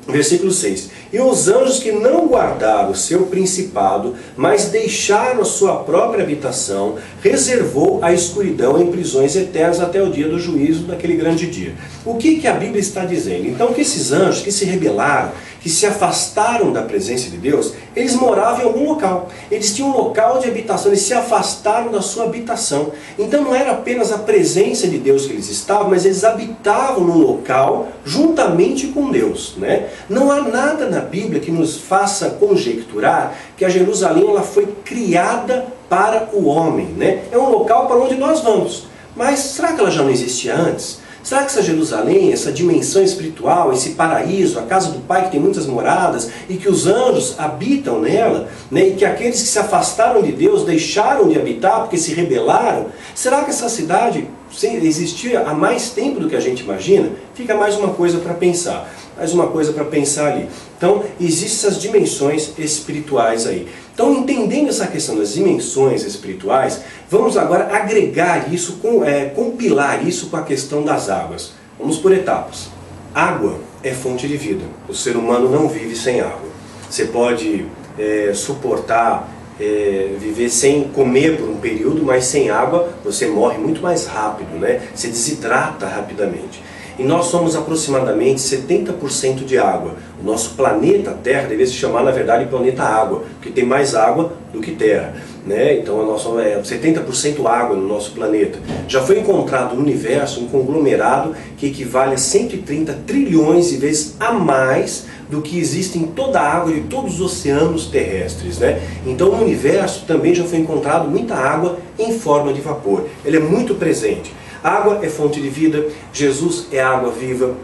[0.06, 0.90] Versículo 6.
[1.12, 6.96] E os anjos que não guardaram o seu principado, mas deixaram a sua própria habitação,
[7.22, 11.74] reservou a escuridão em prisões eternas até o dia do juízo, daquele grande dia.
[12.04, 13.46] O que, que a Bíblia está dizendo?
[13.46, 18.14] Então que esses anjos que se rebelaram, que se afastaram da presença de Deus, eles
[18.14, 19.28] moravam em algum local.
[19.50, 22.92] Eles tinham um local de habitação, eles se afastaram da sua habitação.
[23.18, 27.18] Então não era apenas a presença de Deus que eles estavam, mas eles habitavam no
[27.18, 29.54] local juntamente com Deus.
[29.58, 29.88] Né?
[30.08, 35.66] Não há nada na Bíblia que nos faça conjecturar que a Jerusalém ela foi criada
[35.88, 36.86] para o homem.
[36.86, 37.24] Né?
[37.30, 38.88] É um local para onde nós vamos.
[39.14, 41.00] Mas será que ela já não existia antes?
[41.22, 45.40] Será que essa Jerusalém, essa dimensão espiritual, esse paraíso, a casa do Pai que tem
[45.40, 50.22] muitas moradas e que os anjos habitam nela, né, e que aqueles que se afastaram
[50.22, 54.26] de Deus deixaram de habitar porque se rebelaram, será que essa cidade
[54.62, 57.10] existia há mais tempo do que a gente imagina?
[57.34, 60.48] Fica mais uma coisa para pensar, mais uma coisa para pensar ali.
[60.78, 63.68] Então, existem essas dimensões espirituais aí.
[63.92, 66.80] Então, entendendo essa questão das dimensões espirituais,
[67.10, 71.52] vamos agora agregar isso, com, é, compilar isso com a questão das águas.
[71.78, 72.70] Vamos por etapas.
[73.14, 74.64] Água é fonte de vida.
[74.88, 76.48] O ser humano não vive sem água.
[76.88, 77.66] Você pode
[77.98, 79.30] é, suportar
[79.60, 84.58] é, viver sem comer por um período, mas sem água você morre muito mais rápido,
[84.58, 84.80] né?
[84.94, 86.62] Você desidrata rapidamente.
[86.98, 89.94] E nós somos aproximadamente 70% de água.
[90.20, 94.32] O nosso planeta Terra deveria se chamar, na verdade, planeta água, porque tem mais água
[94.52, 95.14] do que terra.
[95.46, 95.78] Né?
[95.78, 98.58] Então a nossa, é 70% água no nosso planeta.
[98.86, 104.32] Já foi encontrado no universo um conglomerado que equivale a 130 trilhões de vezes a
[104.32, 108.58] mais do que existe em toda a água de todos os oceanos terrestres.
[108.58, 108.82] Né?
[109.06, 113.06] Então no universo também já foi encontrado muita água em forma de vapor.
[113.24, 114.32] Ele é muito presente.
[114.62, 117.54] Água é fonte de vida, Jesus é água viva.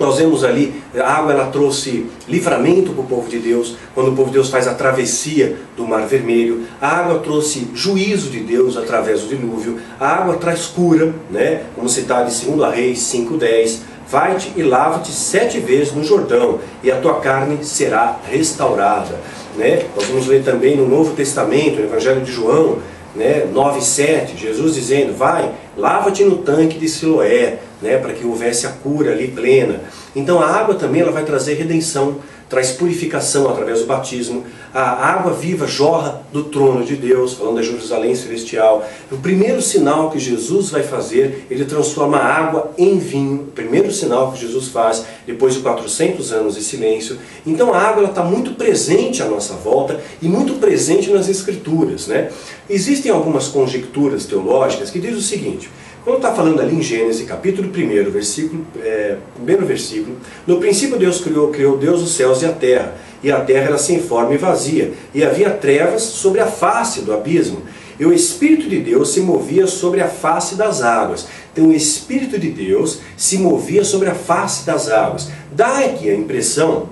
[0.00, 4.16] Nós vemos ali, a água ela trouxe livramento para o povo de Deus, quando o
[4.16, 6.62] povo de Deus faz a travessia do Mar Vermelho.
[6.80, 9.78] A água trouxe juízo de Deus através do dilúvio.
[10.00, 11.64] A água traz cura, né?
[11.76, 13.80] como citado em 2 Reis 5,10.
[14.08, 19.20] Vai-te e lava-te sete vezes no Jordão, e a tua carne será restaurada.
[19.54, 19.84] Né?
[19.94, 22.78] Nós vamos ler também no Novo Testamento, no Evangelho de João,
[23.14, 28.70] né, 9,7, Jesus dizendo, vai, lava-te no tanque de Siloé, né, para que houvesse a
[28.70, 29.80] cura ali plena.
[30.14, 32.16] Então a água também ela vai trazer redenção,
[32.50, 34.44] traz purificação através do batismo.
[34.74, 38.84] A água viva jorra do trono de Deus, falando da Jerusalém celestial.
[39.10, 43.42] O primeiro sinal que Jesus vai fazer, ele transforma a água em vinho.
[43.42, 47.18] O primeiro sinal que Jesus faz, depois de 400 anos de silêncio.
[47.46, 52.08] Então a água está muito presente à nossa volta e muito presente nas Escrituras.
[52.08, 52.30] Né?
[52.68, 55.70] Existem algumas conjecturas teológicas que dizem o seguinte,
[56.04, 61.20] quando está falando ali em Gênesis, capítulo 1, versículo, é, primeiro versículo, no princípio Deus
[61.20, 64.38] criou, criou Deus os céus e a terra, e a terra era sem forma e
[64.38, 67.62] vazia, e havia trevas sobre a face do abismo,
[67.98, 71.26] e o Espírito de Deus se movia sobre a face das águas.
[71.52, 75.28] Então o Espírito de Deus se movia sobre a face das águas.
[75.52, 76.88] Dá aqui a impressão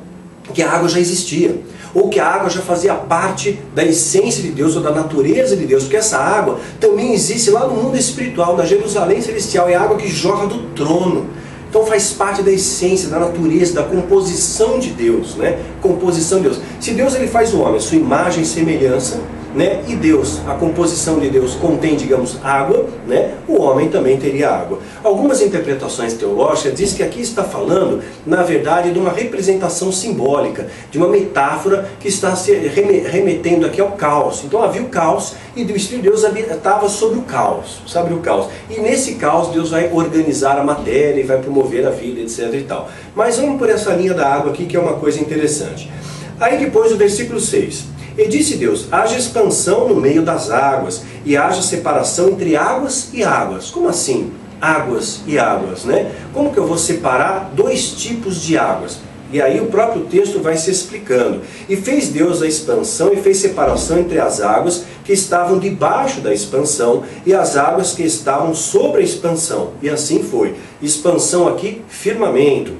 [0.52, 1.56] que a água já existia
[1.95, 5.66] ou que a água já fazia parte da essência de Deus ou da natureza de
[5.66, 9.97] Deus, porque essa água também existe lá no mundo espiritual, na Jerusalém celestial, é água
[9.97, 11.26] que jorra do trono.
[11.68, 15.59] Então faz parte da essência, da natureza, da composição de Deus, né?
[15.82, 16.61] Composição de Deus.
[16.80, 19.20] Se Deus ele faz o homem, sua imagem e semelhança,
[19.59, 19.82] né?
[19.88, 23.34] e Deus, a composição de Deus contém, digamos, água, né?
[23.48, 24.78] o homem também teria água.
[25.02, 30.96] Algumas interpretações teológicas dizem que aqui está falando, na verdade, de uma representação simbólica, de
[30.96, 34.44] uma metáfora que está se remetendo aqui ao caos.
[34.44, 38.18] Então havia o caos e o Espírito de Deus estava sobre o caos, sabe o
[38.18, 38.46] caos.
[38.70, 42.54] E nesse caos Deus vai organizar a matéria e vai promover a vida, etc.
[42.54, 42.88] e tal.
[43.12, 45.90] Mas vamos por essa linha da água aqui que é uma coisa interessante.
[46.38, 47.97] Aí depois o versículo 6.
[48.18, 53.22] E disse Deus: haja expansão no meio das águas, e haja separação entre águas e
[53.22, 53.70] águas.
[53.70, 54.32] Como assim?
[54.60, 56.12] Águas e águas, né?
[56.34, 58.98] Como que eu vou separar dois tipos de águas?
[59.30, 61.42] E aí o próprio texto vai se explicando.
[61.68, 66.32] E fez Deus a expansão e fez separação entre as águas que estavam debaixo da
[66.32, 69.72] expansão e as águas que estavam sobre a expansão.
[69.82, 70.56] E assim foi.
[70.82, 72.72] Expansão aqui, firmamento.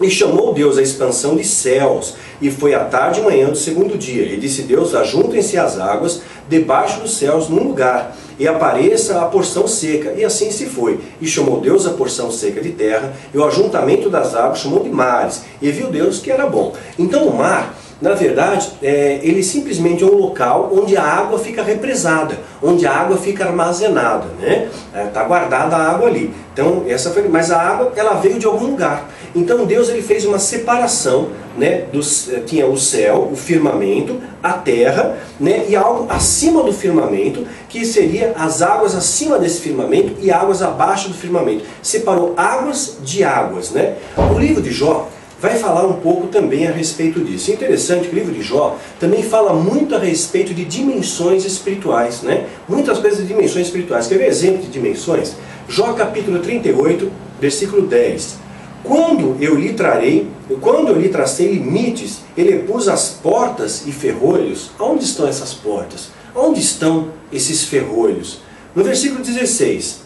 [0.00, 2.14] E chamou Deus a expansão de céus.
[2.40, 4.24] E foi à tarde e manhã do segundo dia.
[4.24, 9.68] E disse Deus: Ajuntem-se as águas debaixo dos céus num lugar, e apareça a porção
[9.68, 10.12] seca.
[10.16, 11.00] E assim se foi.
[11.20, 14.90] E chamou Deus a porção seca de terra, e o ajuntamento das águas chamou de
[14.90, 15.42] mares.
[15.62, 16.74] E viu Deus que era bom.
[16.98, 21.62] Então o mar na verdade, é, ele simplesmente é um local onde a água fica
[21.62, 24.68] represada, onde a água fica armazenada, né?
[25.06, 26.34] Está é, guardada a água ali.
[26.52, 29.08] Então, essa foi, mas a água ela veio de algum lugar.
[29.34, 31.28] Então Deus ele fez uma separação,
[31.58, 31.86] né?
[31.92, 35.64] Dos, tinha o céu, o firmamento, a terra, né?
[35.68, 41.08] E algo acima do firmamento, que seria as águas acima desse firmamento e águas abaixo
[41.08, 41.64] do firmamento.
[41.82, 43.96] Separou águas de águas, né?
[44.16, 45.08] O livro de Jó
[45.44, 47.52] vai falar um pouco também a respeito disso.
[47.52, 52.46] Interessante que o livro de Jó também fala muito a respeito de dimensões espirituais, né?
[52.66, 54.06] Muitas coisas de dimensões espirituais.
[54.06, 55.34] Quer ver exemplo de dimensões?
[55.68, 58.36] Jó capítulo 38, versículo 10.
[58.82, 60.28] Quando eu lhe trarei,
[60.62, 64.70] quando eu lhe tracei limites, ele pus as portas e ferrolhos.
[64.80, 66.08] Onde estão essas portas?
[66.34, 68.38] Onde estão esses ferrolhos?
[68.74, 70.03] No versículo 16,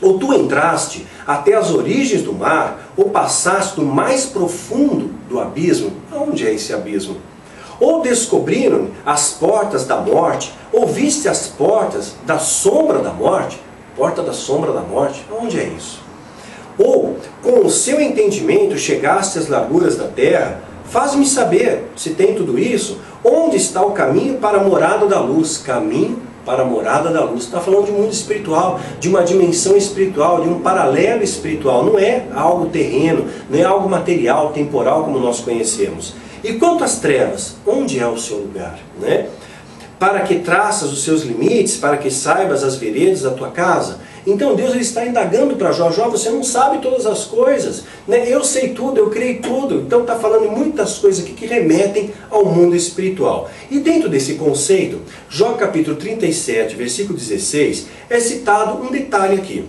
[0.00, 5.92] ou tu entraste até as origens do mar, ou passaste do mais profundo do abismo.
[6.12, 7.16] Onde é esse abismo?
[7.78, 13.60] Ou descobriram as portas da morte, ou viste as portas da sombra da morte?
[13.96, 15.24] Porta da sombra da morte?
[15.30, 16.00] Onde é isso?
[16.78, 20.60] Ou, com o seu entendimento, chegaste às larguras da terra?
[20.84, 25.58] Faz-me saber, se tem tudo isso, onde está o caminho para a morada da luz?
[25.58, 27.42] Caminho para a morada da luz.
[27.42, 31.84] Está falando de um mundo espiritual, de uma dimensão espiritual, de um paralelo espiritual.
[31.84, 36.14] Não é algo terreno, não é algo material, temporal como nós conhecemos.
[36.44, 38.78] E quanto às trevas, onde é o seu lugar?
[39.00, 39.26] Né?
[39.98, 43.98] Para que traças os seus limites, para que saibas as veredas da tua casa.
[44.26, 48.24] Então Deus ele está indagando para Jó, Jó, você não sabe todas as coisas, né?
[48.26, 49.82] eu sei tudo, eu criei tudo.
[49.82, 53.48] Então está falando muitas coisas aqui que remetem ao mundo espiritual.
[53.70, 55.00] E dentro desse conceito,
[55.30, 59.64] Jó capítulo 37, versículo 16, é citado um detalhe aqui.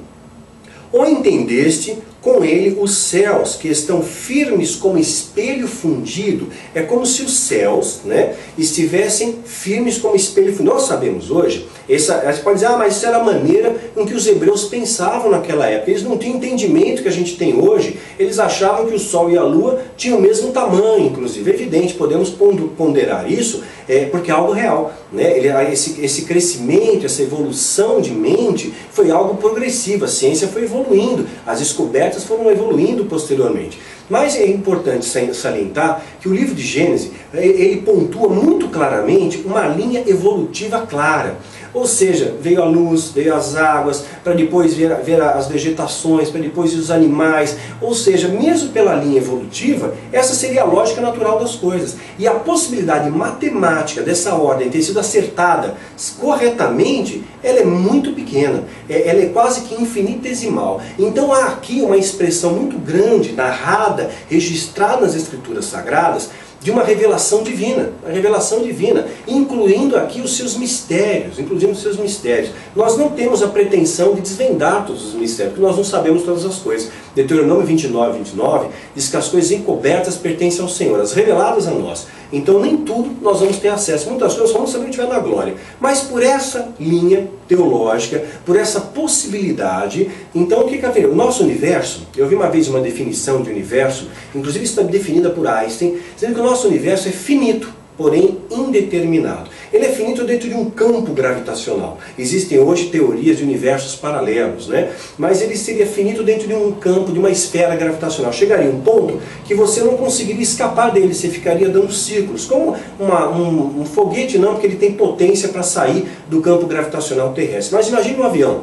[0.91, 6.49] Ou entendeste com ele os céus, que estão firmes como espelho fundido.
[6.75, 10.75] É como se os céus né, estivessem firmes como espelho fundido.
[10.75, 14.13] Nós sabemos hoje, essa, você pode dizer, ah, mas isso era a maneira em que
[14.13, 15.89] os hebreus pensavam naquela época.
[15.89, 17.97] Eles não tinham entendimento que a gente tem hoje.
[18.19, 21.49] Eles achavam que o Sol e a Lua tinham o mesmo tamanho, inclusive.
[21.49, 24.93] É evidente, podemos ponderar isso, é, porque é algo real.
[25.11, 25.38] Né?
[25.38, 30.05] Ele, esse, esse crescimento, essa evolução de mente foi algo progressivo.
[30.05, 33.79] A ciência foi evoluindo, as descobertas foram evoluindo posteriormente.
[34.09, 40.01] Mas é importante salientar que o livro de Gênesis ele pontua muito claramente uma linha
[40.07, 41.38] evolutiva clara.
[41.74, 46.41] Ou seja, veio a luz, veio as águas, para depois ver, ver as vegetações, para
[46.41, 47.57] depois os animais.
[47.82, 51.95] Ou seja, mesmo pela linha evolutiva, essa seria a lógica natural das coisas.
[52.18, 55.76] E a possibilidade matemática dessa ordem ter sido acertada
[56.20, 58.63] corretamente, ela é muito pequena.
[58.89, 60.82] É, ela é quase que infinitesimal.
[60.97, 66.30] Então há aqui uma expressão muito grande, narrada, registrada nas escrituras sagradas,
[66.62, 71.97] de uma revelação divina, a revelação divina, incluindo aqui os seus mistérios, incluindo os seus
[71.97, 72.51] mistérios.
[72.76, 76.45] Nós não temos a pretensão de desvendar todos os mistérios, porque nós não sabemos todas
[76.45, 76.89] as coisas.
[77.16, 82.08] Deuteronômio 29, 29 diz que as coisas encobertas pertencem ao Senhor, as reveladas a nós.
[82.32, 84.09] Então nem tudo nós vamos ter acesso.
[84.09, 85.55] Muitas coisas vamos saber estiver na glória.
[85.80, 91.05] Mas por essa linha teológica, por essa possibilidade, então o que que?
[91.05, 95.47] O nosso universo, eu vi uma vez uma definição de universo, inclusive está definida por
[95.47, 99.49] Einstein, dizendo que o nosso universo é finito porém indeterminado.
[99.73, 101.97] Ele é finito dentro de um campo gravitacional.
[102.17, 104.91] Existem hoje teorias de universos paralelos, né?
[105.17, 108.31] mas ele seria finito dentro de um campo, de uma esfera gravitacional.
[108.31, 113.29] Chegaria um ponto que você não conseguiria escapar dele, você ficaria dando círculos, como uma,
[113.29, 117.75] um, um foguete não, porque ele tem potência para sair do campo gravitacional terrestre.
[117.75, 118.61] Mas imagine um avião,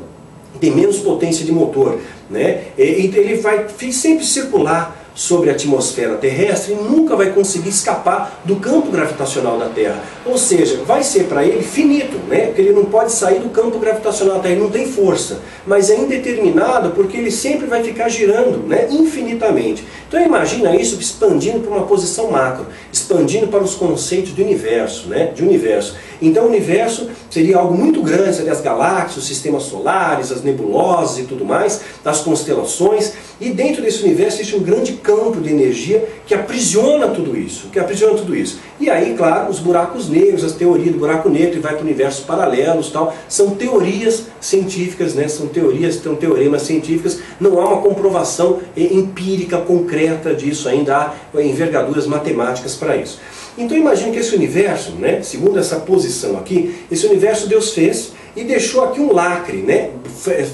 [0.60, 1.98] tem menos potência de motor,
[2.30, 2.62] né?
[2.78, 8.56] e ele vai sempre circular sobre a atmosfera terrestre e nunca vai conseguir escapar do
[8.56, 10.02] campo gravitacional da Terra.
[10.26, 12.46] Ou seja, vai ser para ele finito, né?
[12.46, 15.38] porque ele não pode sair do campo gravitacional da Terra, ele não tem força.
[15.66, 18.88] Mas é indeterminado porque ele sempre vai ficar girando né?
[18.90, 19.84] infinitamente.
[20.08, 25.08] Então imagina isso expandindo para uma posição macro, expandindo para os conceitos de universo.
[25.08, 25.26] Né?
[25.34, 25.94] De universo.
[26.20, 31.18] Então o universo seria algo muito grande, seria as galáxias, os sistemas solares, as nebulosas
[31.18, 36.08] e tudo mais, as constelações, e dentro desse universo existe um grande campo de energia
[36.26, 38.58] que aprisiona tudo isso, que aprisiona tudo isso.
[38.80, 42.24] E aí, claro, os buracos negros, as teorias do buraco negro que vai para universos
[42.24, 45.28] paralelos tal, são teorias científicas, né?
[45.28, 52.06] são teorias, são teoremas científicas, não há uma comprovação empírica concreta disso ainda, há envergaduras
[52.06, 53.20] matemáticas para isso.
[53.56, 58.44] Então imagine que esse universo, né, segundo essa posição aqui, esse universo Deus fez e
[58.44, 59.90] deixou aqui um lacre, né,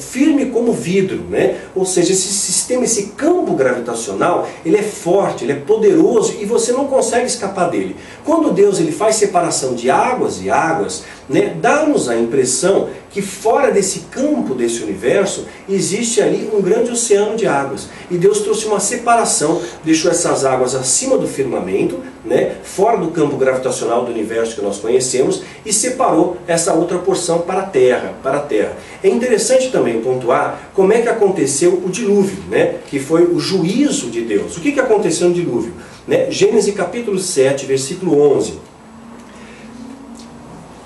[0.00, 1.58] firme como vidro, né?
[1.74, 6.72] Ou seja, esse sistema, esse campo gravitacional, ele é forte, ele é poderoso e você
[6.72, 7.96] não consegue escapar dele.
[8.24, 13.70] Quando Deus ele faz separação de águas e águas, né, dá-nos a impressão que fora
[13.70, 17.88] desse campo desse universo existe ali um grande oceano de águas.
[18.10, 23.36] E Deus trouxe uma separação, deixou essas águas acima do firmamento, né, fora do campo
[23.36, 28.38] gravitacional do universo que nós conhecemos, e separou essa outra porção para a Terra, para
[28.38, 28.76] a Terra.
[29.02, 34.10] É interessante também pontuar como é que aconteceu o dilúvio, né, que foi o juízo
[34.10, 34.56] de Deus.
[34.56, 35.72] O que, que aconteceu no dilúvio?
[36.08, 36.28] Né?
[36.28, 38.69] Gênesis capítulo 7, versículo 11.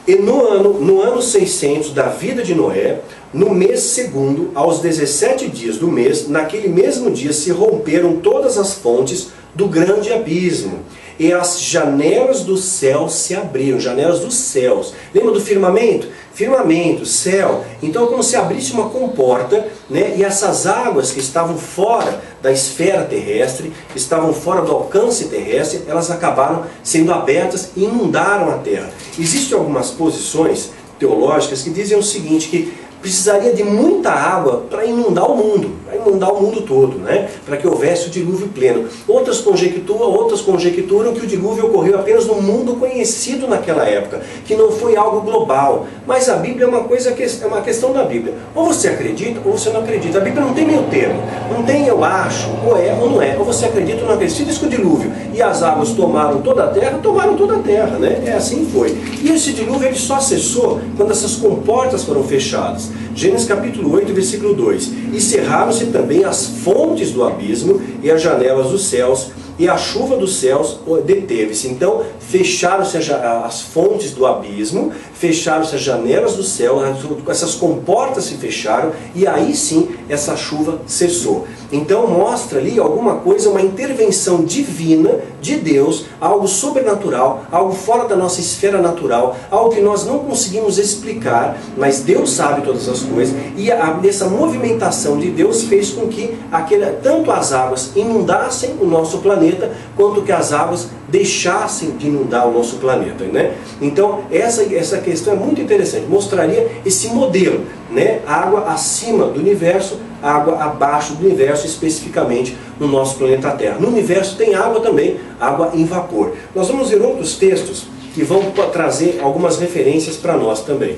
[0.07, 3.01] E no ano, no ano 600 da vida de Noé,
[3.33, 8.75] no mês segundo, aos 17 dias do mês, naquele mesmo dia se romperam todas as
[8.75, 10.81] fontes do grande abismo
[11.19, 14.93] e as janelas do céu se abriram, janelas dos céus.
[15.15, 16.09] Lembra do firmamento?
[16.35, 17.65] Firmamento, céu.
[17.81, 23.05] Então, como se abrisse uma comporta, né, e essas águas que estavam fora da esfera
[23.05, 28.91] terrestre, estavam fora do alcance terrestre, elas acabaram sendo abertas e inundaram a terra.
[29.17, 32.73] Existem algumas posições teológicas que dizem o seguinte, que
[33.05, 37.29] precisaria de muita água para inundar o mundo, para inundar o mundo todo, né?
[37.45, 38.89] para que houvesse o dilúvio pleno.
[39.07, 44.55] Outras conjecturam, outras conjecturam que o dilúvio ocorreu apenas no mundo conhecido naquela época, que
[44.55, 45.87] não foi algo global.
[46.07, 48.33] Mas a Bíblia é uma coisa que é uma questão da Bíblia.
[48.55, 50.17] Ou você acredita ou você não acredita.
[50.17, 51.21] A Bíblia não tem meio termo,
[51.55, 53.37] não tem eu acho, ou é ou não é.
[53.37, 54.39] Ou você acredita ou não acredita.
[54.39, 57.59] Se diz que o dilúvio e as águas tomaram toda a terra, tomaram toda a
[57.59, 58.23] terra, né?
[58.25, 58.97] É assim foi.
[59.23, 62.94] E esse dilúvio ele só cessou quando essas comportas foram fechadas.
[63.15, 64.93] Gênesis capítulo 8, versículo 2.
[65.13, 70.17] E cerraram-se também as fontes do abismo e as janelas dos céus, e a chuva
[70.17, 71.69] dos céus deteve-se.
[71.69, 74.93] Então, fecharam-se as fontes do abismo,
[75.25, 76.83] fecharam-se as janelas do céu,
[77.29, 81.47] essas comportas se fecharam, e aí sim essa chuva cessou.
[81.73, 88.15] Então mostra ali alguma coisa, uma intervenção divina de Deus, algo sobrenatural, algo fora da
[88.15, 93.35] nossa esfera natural, algo que nós não conseguimos explicar, mas Deus sabe todas as coisas,
[93.57, 98.85] e a, essa movimentação de Deus fez com que aquele, tanto as águas inundassem o
[98.85, 103.23] nosso planeta, quanto que as águas deixassem de inundar o nosso planeta.
[103.25, 103.55] Né?
[103.81, 108.21] Então essa, essa questão é muito interessante, mostraria esse modelo, né?
[108.27, 113.79] água acima do universo, água abaixo do universo, especificamente no nosso planeta Terra.
[113.79, 116.33] No universo tem água também, água em vapor.
[116.53, 120.97] Nós vamos ver outros textos que vão trazer algumas referências para nós também.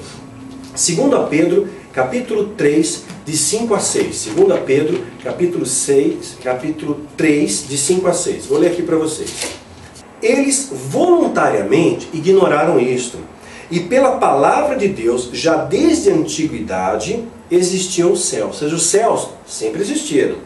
[0.73, 4.29] 2 Pedro, capítulo 3, de 5 a 6.
[4.35, 8.47] 2 Pedro, capítulo 6, capítulo 3, de 5 a 6.
[8.47, 9.66] Vou ler aqui para vocês.
[10.27, 13.19] Eles voluntariamente ignoraram isto,
[13.71, 18.47] e pela palavra de Deus, já desde a antiguidade, existiam os céus.
[18.47, 20.46] Ou seja, os céus sempre existiram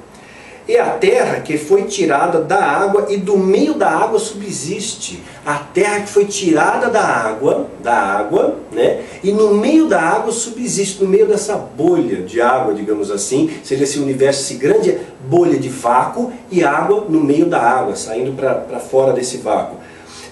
[0.70, 5.20] e a terra que foi tirada da água e do meio da água subsiste.
[5.44, 9.02] A terra que foi tirada da água, da água, né?
[9.20, 13.82] E no meio da água subsiste, no meio dessa bolha de água, digamos assim, seja
[13.82, 14.96] esse universo, esse grande
[15.28, 19.76] bolha de vácuo e água no meio da água, saindo para fora desse vácuo.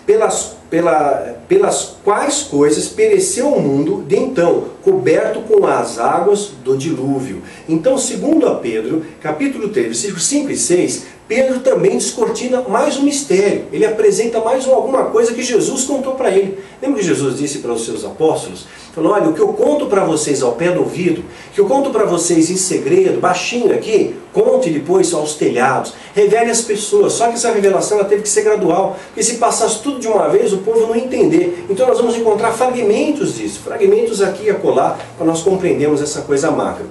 [0.06, 6.76] Pelas pela, pelas quais coisas pereceu o mundo de então, coberto com as águas do
[6.76, 7.42] dilúvio.
[7.68, 13.02] Então, segundo a Pedro, capítulo 3, versículos 5 e 6, Pedro também descortina mais um
[13.02, 13.66] mistério.
[13.70, 16.58] Ele apresenta mais alguma coisa que Jesus contou para ele.
[16.80, 18.66] Lembra que Jesus disse para os seus apóstolos?
[18.98, 21.24] Falou, olha, o que eu conto para vocês ao pé do ouvido,
[21.54, 26.62] que eu conto para vocês em segredo, baixinho aqui, conte depois aos telhados, revele às
[26.62, 27.12] pessoas.
[27.12, 30.28] Só que essa revelação ela teve que ser gradual, porque se passasse tudo de uma
[30.28, 31.64] vez, o povo não entender.
[31.70, 36.50] Então nós vamos encontrar fragmentos disso, fragmentos aqui e acolá, para nós compreendermos essa coisa
[36.50, 36.86] macro.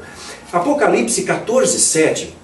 [0.54, 2.38] Apocalipse 14, 7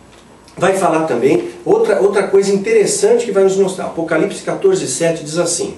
[0.58, 3.86] vai falar também outra, outra coisa interessante que vai nos mostrar.
[3.86, 5.78] Apocalipse 14, 7 diz assim: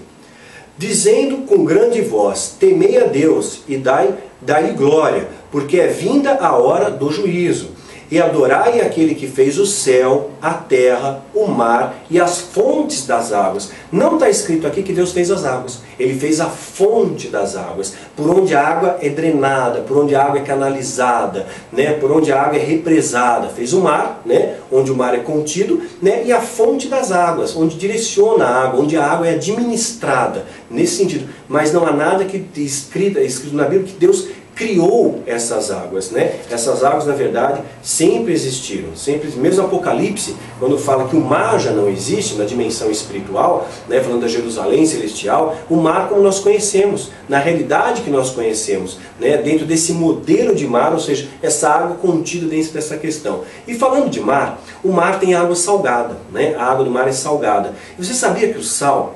[0.77, 6.55] Dizendo com grande voz: Temei a Deus e dai-lhe dai glória, porque é vinda a
[6.57, 7.69] hora do juízo
[8.09, 13.31] e adorai aquele que fez o céu, a terra, o mar e as fontes das
[13.33, 13.71] águas.
[13.91, 15.79] Não está escrito aqui que Deus fez as águas.
[15.99, 20.23] Ele fez a fonte das águas, por onde a água é drenada, por onde a
[20.23, 21.93] água é canalizada, né?
[21.93, 23.47] por onde a água é represada.
[23.49, 24.55] Fez o mar, né?
[24.71, 26.23] onde o mar é contido, né?
[26.25, 30.45] e a fonte das águas, onde direciona a água, onde a água é administrada.
[30.69, 31.29] Nesse sentido.
[31.47, 36.39] Mas não há nada que escrito, escrito na Bíblia que Deus criou essas águas, né?
[36.49, 41.71] Essas águas, na verdade, sempre existiram, sempre, mesmo Apocalipse, quando fala que o mar já
[41.71, 47.11] não existe na dimensão espiritual, né, falando da Jerusalém celestial, o mar como nós conhecemos,
[47.27, 51.97] na realidade que nós conhecemos, né, dentro desse modelo de mar, ou seja, essa água
[51.97, 53.41] contida dentro dessa questão.
[53.67, 56.55] E falando de mar, o mar tem água salgada, né?
[56.57, 57.73] A água do mar é salgada.
[57.97, 59.15] E você sabia que o sal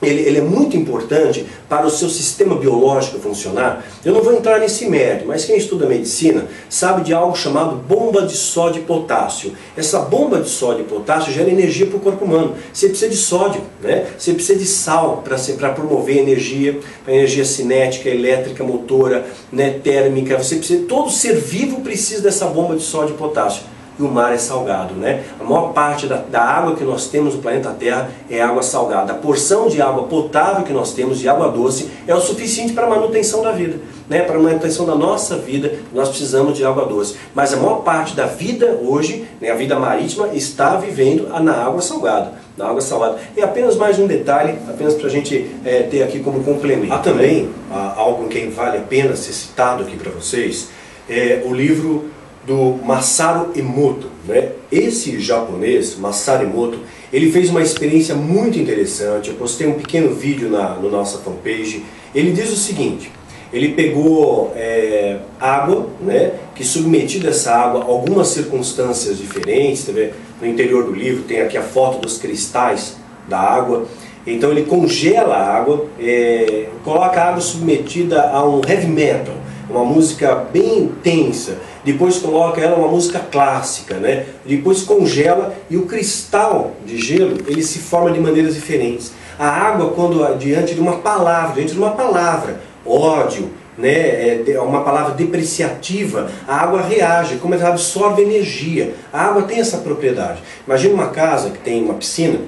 [0.00, 3.84] ele, ele, é muito importante para o seu sistema biológico funcionar.
[4.04, 8.22] Eu não vou entrar nesse mérito, mas quem estuda medicina sabe de algo chamado bomba
[8.22, 9.52] de sódio e potássio.
[9.76, 12.54] Essa bomba de sódio e potássio gera energia para o corpo humano.
[12.72, 14.06] Você precisa de sódio, né?
[14.16, 20.38] você precisa de sal para promover energia, a energia cinética, elétrica, motora, né, térmica.
[20.38, 23.62] Você precisa, todo ser vivo precisa dessa bomba de sódio e potássio
[23.98, 24.94] e o mar é salgado.
[24.94, 25.24] Né?
[25.40, 29.12] A maior parte da, da, água que nós temos no planeta Terra é água salgada.
[29.12, 32.86] A porção de água potável que nós temos, de água doce, é o suficiente para
[32.86, 33.78] a manutenção da vida.
[34.08, 34.22] Né?
[34.22, 37.16] Para a manutenção da nossa vida, nós precisamos de água doce.
[37.34, 41.82] Mas a maior parte da vida hoje, né, a vida marítima, está vivendo na água
[41.82, 42.32] salgada.
[42.56, 43.18] Na água salgada.
[43.36, 46.92] E apenas mais um detalhe, apenas para a gente é, ter aqui como complemento.
[46.92, 47.50] Há também
[47.96, 50.68] algo que vale a pena ser citado aqui para vocês,
[51.08, 52.10] é o livro
[52.48, 54.08] do Masaru Emoto.
[54.26, 54.52] Né?
[54.72, 56.78] Esse japonês, Masaru Emoto,
[57.12, 59.28] ele fez uma experiência muito interessante.
[59.28, 61.84] Eu postei um pequeno vídeo na no nossa fanpage.
[62.14, 63.12] Ele diz o seguinte:
[63.52, 69.84] ele pegou é, água, né, que submetida a essa água algumas circunstâncias diferentes.
[69.84, 69.92] Tá
[70.40, 72.96] no interior do livro tem aqui a foto dos cristais
[73.28, 73.86] da água.
[74.26, 79.34] Então ele congela a água, é, coloca a água submetida a um heavy metal,
[79.68, 84.26] uma música bem intensa depois coloca ela uma música clássica, né?
[84.44, 89.12] depois congela e o cristal de gelo ele se forma de maneiras diferentes.
[89.38, 94.82] A água, quando diante de uma palavra, diante de uma palavra, ódio, né, é uma
[94.82, 98.94] palavra depreciativa, a água reage, como ela absorve energia.
[99.10, 100.42] A água tem essa propriedade.
[100.66, 102.40] Imagina uma casa que tem uma piscina,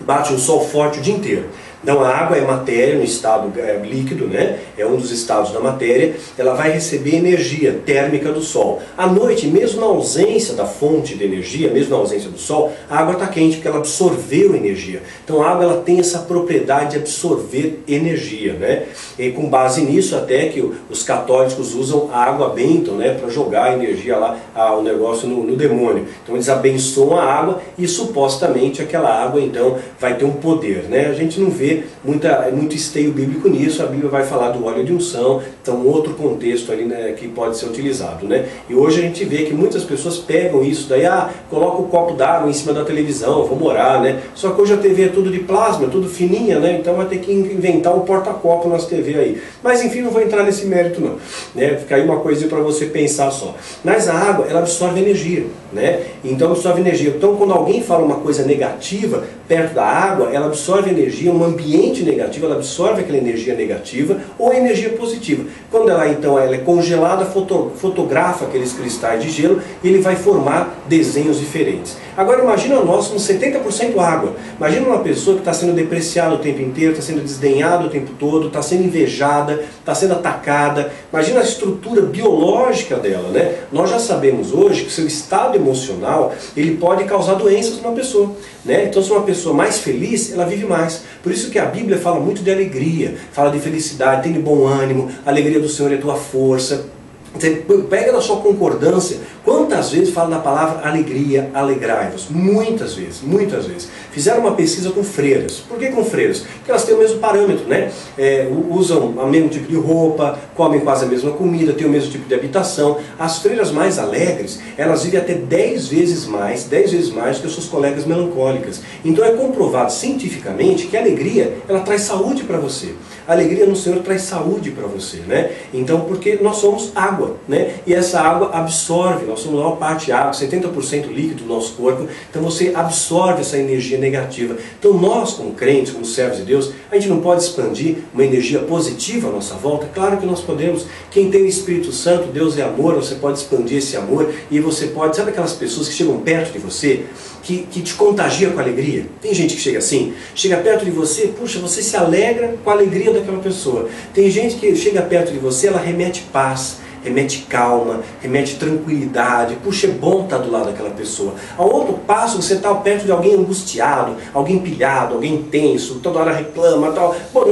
[0.00, 1.44] bate um sol forte o dia inteiro.
[1.82, 4.58] Então a água é matéria no estado é, líquido, né?
[4.76, 8.80] é um dos estados da matéria, ela vai receber energia térmica do Sol.
[8.96, 12.98] À noite, mesmo na ausência da fonte de energia, mesmo na ausência do Sol, a
[12.98, 15.02] água está quente porque ela absorveu energia.
[15.24, 18.54] Então a água ela tem essa propriedade de absorver energia.
[18.54, 18.84] Né?
[19.18, 23.14] E com base nisso até que os católicos usam a água benta né?
[23.14, 24.36] para jogar a energia lá,
[24.78, 26.06] o negócio no, no demônio.
[26.22, 30.84] Então eles abençoam a água e supostamente aquela água então vai ter um poder.
[30.88, 31.06] Né?
[31.06, 31.71] A gente não vê
[32.04, 36.14] muita, muito esteio bíblico nisso, a Bíblia vai falar do óleo de unção, então outro
[36.14, 38.26] contexto ali né, que pode ser utilizado.
[38.26, 38.46] Né?
[38.68, 42.14] E hoje a gente vê que muitas pessoas pegam isso daí, ah, coloca o copo
[42.14, 44.20] d'água em cima da televisão, vamos orar, né?
[44.34, 46.78] Só que hoje a TV é tudo de plasma, tudo fininha, né?
[46.80, 49.42] Então vai ter que inventar um porta-copo nas TV aí.
[49.62, 51.16] Mas enfim, não vou entrar nesse mérito não.
[51.54, 51.76] Né?
[51.76, 53.54] Fica aí uma coisa para você pensar só.
[53.84, 56.00] Mas a água, ela absorve energia, né?
[56.24, 57.10] Então absorve energia.
[57.10, 61.61] Então quando alguém fala uma coisa negativa perto da água, ela absorve energia, um ambiente
[62.04, 65.44] negativo, ela absorve aquela energia negativa ou energia positiva.
[65.70, 70.16] Quando ela então ela é congelada, foto, fotografa aqueles cristais de gelo e ele vai
[70.16, 71.96] formar desenhos diferentes.
[72.16, 74.34] Agora imagina nós com 70% água.
[74.58, 78.12] Imagina uma pessoa que está sendo depreciada o tempo inteiro, está sendo desdenhada o tempo
[78.18, 80.92] todo, está sendo invejada, está sendo atacada.
[81.10, 83.54] Imagina a estrutura biológica dela, né?
[83.72, 88.32] Nós já sabemos hoje que seu estado emocional ele pode causar doenças numa pessoa.
[88.64, 88.84] Né?
[88.84, 91.02] Então, se uma pessoa mais feliz, ela vive mais.
[91.22, 94.66] Por isso que a Bíblia fala muito de alegria, fala de felicidade, tem de bom
[94.66, 96.86] ânimo, a alegria do Senhor é tua força.
[97.34, 102.28] Você pega na sua concordância quantas vezes fala da palavra alegria, alegrai-vos.
[102.28, 103.88] Muitas vezes, muitas vezes.
[104.10, 105.54] Fizeram uma pesquisa com freiras.
[105.66, 106.40] Por que com freiras?
[106.40, 107.90] Porque elas têm o mesmo parâmetro, né?
[108.18, 112.10] É, usam o mesmo tipo de roupa, comem quase a mesma comida, têm o mesmo
[112.10, 112.98] tipo de habitação.
[113.18, 117.66] As freiras mais alegres, elas vivem até 10 vezes mais, 10 vezes mais que suas
[117.66, 118.82] colegas melancólicas.
[119.04, 122.94] Então é comprovado cientificamente que a alegria, ela traz saúde para você.
[123.32, 125.52] Alegria no Senhor traz saúde para você, né?
[125.72, 127.74] Então, porque nós somos água, né?
[127.86, 132.06] E essa água absorve, nós somos a maior parte água, 70% líquido do nosso corpo,
[132.30, 134.56] então você absorve essa energia negativa.
[134.78, 138.60] Então nós, como crentes, como servos de Deus, a gente não pode expandir uma energia
[138.60, 139.88] positiva à nossa volta?
[139.94, 140.86] Claro que nós podemos.
[141.10, 144.86] Quem tem o Espírito Santo, Deus é amor, você pode expandir esse amor e você
[144.86, 147.04] pode, sabe aquelas pessoas que chegam perto de você,
[147.42, 149.06] que, que te contagia com alegria?
[149.20, 152.72] Tem gente que chega assim, chega perto de você, puxa, você se alegra com a
[152.72, 153.88] alegria daquela pessoa.
[154.12, 159.56] Tem gente que chega perto de você, ela remete paz, remete calma, remete tranquilidade.
[159.56, 161.34] Puxa, é bom estar do lado daquela pessoa.
[161.56, 166.32] A outro passo, você está perto de alguém angustiado, alguém pilhado, alguém tenso, toda hora
[166.32, 167.14] reclama, tal.
[167.32, 167.44] Pô,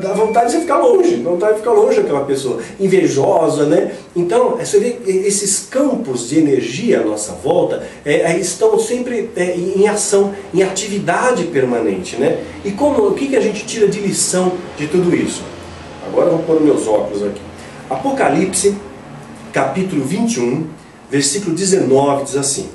[0.00, 3.92] dá vontade de você ficar longe, dá vontade de ficar longe daquela pessoa, invejosa, né?
[4.14, 9.30] Então, é, você vê esses campos de energia à nossa volta é, é, estão sempre
[9.36, 12.42] é, em ação, em atividade permanente, né?
[12.64, 15.42] E como, o que, que a gente tira de lição de tudo isso?
[16.06, 17.51] Agora eu vou pôr meus óculos aqui.
[17.92, 18.74] Apocalipse,
[19.52, 20.66] capítulo 21,
[21.10, 22.70] versículo 19, diz assim: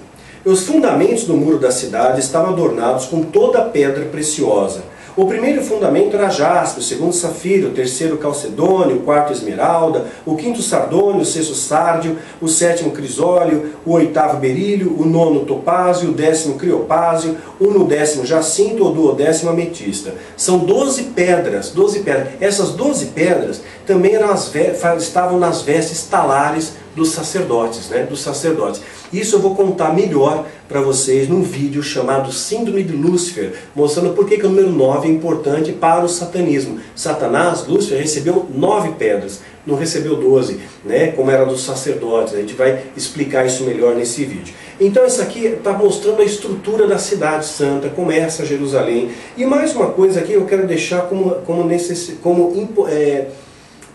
[0.45, 4.83] Os fundamentos do muro da cidade estavam adornados com toda pedra preciosa
[5.17, 10.35] o primeiro fundamento era jaspe, o segundo safiro, o terceiro calcedônio, o quarto esmeralda, o
[10.35, 16.13] quinto sardônio, o sexto sárdio, o sétimo crisólio, o oitavo berílio, o nono topázio, o
[16.13, 20.13] décimo criopázio, o no décimo jacinto, o duodécimo ametista.
[20.37, 22.27] São doze pedras, doze pedras.
[22.39, 24.53] Essas doze pedras também eram as,
[24.99, 28.81] estavam nas vestes talares dos sacerdotes, né, dos sacerdotes.
[29.11, 34.27] Isso eu vou contar melhor para vocês num vídeo chamado Síndrome de Lúcifer, mostrando por
[34.27, 36.79] que, que o número 9 é importante para o satanismo.
[36.93, 42.33] Satanás, Lúcifer, recebeu nove pedras, não recebeu doze, né, como era dos sacerdotes.
[42.33, 44.53] A gente vai explicar isso melhor nesse vídeo.
[44.79, 49.09] Então isso aqui está mostrando a estrutura da cidade santa, como é essa Jerusalém.
[49.37, 52.53] E mais uma coisa aqui eu quero deixar como, como, necess, como
[52.89, 53.27] é,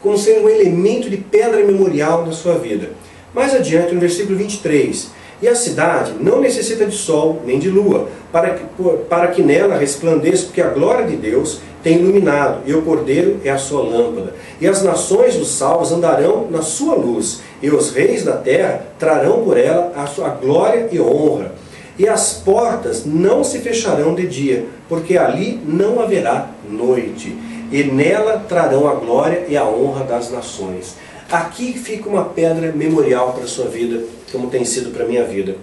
[0.01, 2.91] como sendo um elemento de pedra memorial na sua vida.
[3.35, 5.11] Mais adiante, no versículo 23,
[5.41, 8.65] e a cidade não necessita de sol nem de lua, para que,
[9.09, 13.51] para que nela resplandeça, porque a glória de Deus tem iluminado, e o cordeiro é
[13.51, 14.35] a sua lâmpada.
[14.61, 19.43] E as nações dos salvos andarão na sua luz, e os reis da terra trarão
[19.43, 21.53] por ela a sua glória e honra.
[21.99, 27.37] E as portas não se fecharão de dia, porque ali não haverá noite
[27.73, 30.95] e nela trarão a glória e a honra das nações.
[31.33, 35.25] Aqui fica uma pedra memorial para a sua vida, como tem sido para a minha
[35.25, 35.57] vida.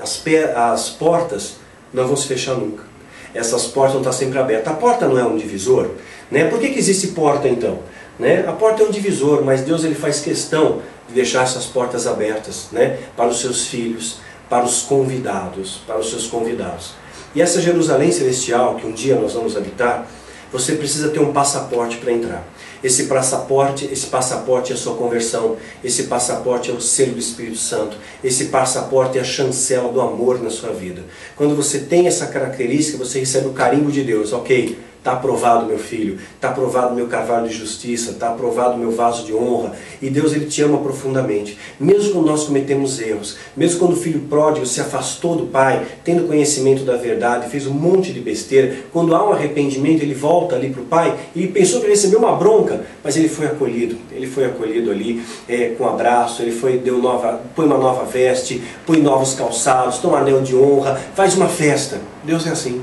[0.00, 0.22] As,
[0.54, 1.56] as portas
[1.92, 2.84] não vão se fechar nunca.
[3.34, 4.72] Essas portas vão estar sempre abertas.
[4.72, 5.90] A porta não é um divisor?
[6.30, 6.44] Né?
[6.44, 7.80] Por que, que existe porta então?
[8.16, 8.44] Né?
[8.46, 12.68] A porta é um divisor, mas Deus ele faz questão de deixar essas portas abertas
[12.70, 12.96] né?
[13.16, 16.92] para os seus filhos, para os convidados, para os seus convidados.
[17.34, 20.06] E essa Jerusalém celestial que um dia nós vamos habitar,
[20.52, 22.46] você precisa ter um passaporte para entrar.
[22.82, 27.58] Esse passaporte, esse passaporte é a sua conversão, esse passaporte é o selo do Espírito
[27.58, 31.02] Santo, esse passaporte é a chancela do amor na sua vida.
[31.36, 35.80] Quando você tem essa característica, você recebe o carimbo de Deus, ok, Está aprovado meu
[35.80, 39.72] filho, está aprovado meu carvalho de justiça, está aprovado meu vaso de honra.
[40.00, 41.58] E Deus ele te ama profundamente.
[41.80, 46.28] Mesmo quando nós cometemos erros, mesmo quando o filho pródigo se afastou do pai, tendo
[46.28, 50.70] conhecimento da verdade, fez um monte de besteira, quando há um arrependimento, ele volta ali
[50.70, 53.96] para o pai e pensou que ele recebeu uma bronca, mas ele foi acolhido.
[54.12, 58.04] Ele foi acolhido ali é, com um abraço, ele foi, deu nova, põe uma nova
[58.04, 62.00] veste, põe novos calçados, toma um anel de honra, faz uma festa.
[62.22, 62.80] Deus é assim.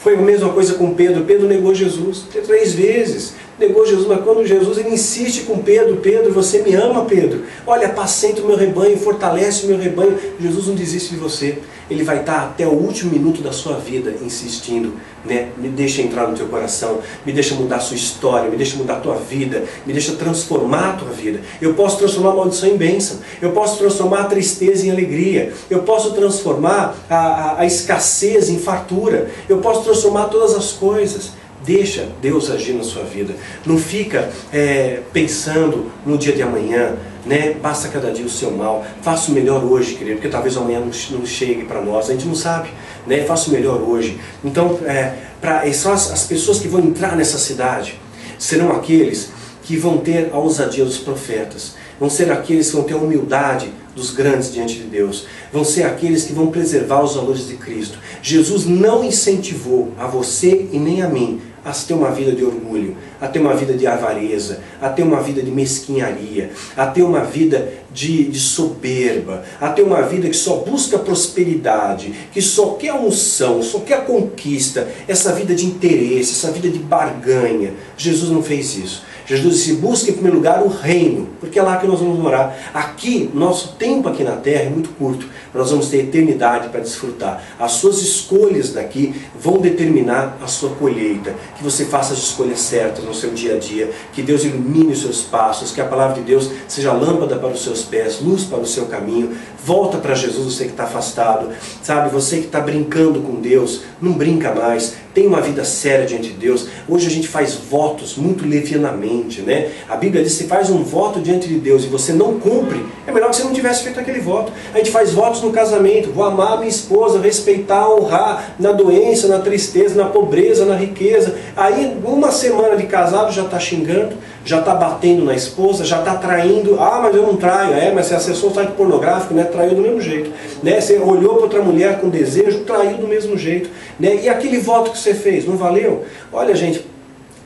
[0.00, 1.24] Foi a mesma coisa com Pedro.
[1.24, 3.34] Pedro negou Jesus três vezes.
[3.58, 7.42] Negou Jesus, mas quando Jesus ele insiste com Pedro, Pedro, você me ama, Pedro.
[7.66, 10.16] Olha, apacenta o meu rebanho, fortalece o meu rebanho.
[10.40, 11.58] Jesus não desiste de você.
[11.90, 14.92] Ele vai estar até o último minuto da sua vida insistindo,
[15.24, 15.48] né?
[15.56, 18.98] Me deixa entrar no teu coração, me deixa mudar a sua história, me deixa mudar
[18.98, 21.40] a tua vida, me deixa transformar a tua vida.
[21.60, 25.80] Eu posso transformar a maldição em bênção, eu posso transformar a tristeza em alegria, eu
[25.80, 31.32] posso transformar a, a, a escassez em fartura, eu posso transformar todas as coisas.
[31.64, 33.34] Deixa Deus agir na sua vida.
[33.66, 36.96] Não fica é, pensando no dia de amanhã,
[37.26, 37.54] né?
[37.60, 38.84] Basta cada dia o seu mal.
[39.02, 42.08] Faça o melhor hoje, querido, porque talvez amanhã não, chegue para nós.
[42.08, 42.70] A gente não sabe,
[43.06, 43.24] né?
[43.24, 44.18] Faça o melhor hoje.
[44.44, 47.98] Então, é, pra, são as, as pessoas que vão entrar nessa cidade
[48.38, 49.30] serão aqueles
[49.64, 51.74] que vão ter a ousadia dos profetas.
[52.00, 55.26] Vão ser aqueles que vão ter a humildade dos grandes diante de Deus.
[55.52, 57.98] Vão ser aqueles que vão preservar os valores de Cristo.
[58.22, 62.96] Jesus não incentivou a você e nem a mim a ter uma vida de orgulho,
[63.20, 67.20] a ter uma vida de avareza, a ter uma vida de mesquinharia, a ter uma
[67.20, 72.94] vida de, de soberba, a ter uma vida que só busca prosperidade, que só quer
[72.94, 77.74] unção, só quer conquista, essa vida de interesse, essa vida de barganha.
[77.96, 79.02] Jesus não fez isso.
[79.28, 82.56] Jesus disse, busque em primeiro lugar o reino, porque é lá que nós vamos morar.
[82.72, 87.42] Aqui, nosso tempo aqui na terra é muito curto, nós vamos ter eternidade para desfrutar.
[87.58, 91.34] As suas escolhas daqui vão determinar a sua colheita.
[91.58, 95.02] Que você faça as escolhas certas no seu dia a dia, que Deus ilumine os
[95.02, 98.60] seus passos, que a palavra de Deus seja lâmpada para os seus pés, luz para
[98.60, 99.36] o seu caminho.
[99.64, 101.50] Volta para Jesus, você que está afastado,
[101.82, 102.10] sabe?
[102.10, 106.34] Você que está brincando com Deus, não brinca mais tem uma vida séria diante de
[106.34, 106.68] Deus.
[106.88, 109.72] Hoje a gente faz votos muito levianamente, né?
[109.88, 112.86] A Bíblia diz que se faz um voto diante de Deus e você não cumpre,
[113.04, 114.52] é melhor que você não tivesse feito aquele voto.
[114.72, 119.40] A gente faz votos no casamento, vou amar minha esposa, respeitar, honrar, na doença, na
[119.40, 121.34] tristeza, na pobreza, na riqueza.
[121.56, 126.16] Aí, uma semana de casado já está xingando, já está batendo na esposa, já está
[126.16, 126.80] traindo.
[126.80, 127.74] Ah, mas eu não traio.
[127.74, 129.44] É, mas você acessou o site pornográfico, né?
[129.44, 130.30] traiu do mesmo jeito.
[130.62, 130.80] Né?
[130.80, 133.70] Você olhou para outra mulher com desejo, traiu do mesmo jeito.
[133.98, 134.20] Né?
[134.22, 136.04] E aquele voto que você fez, não valeu?
[136.32, 136.84] Olha, gente,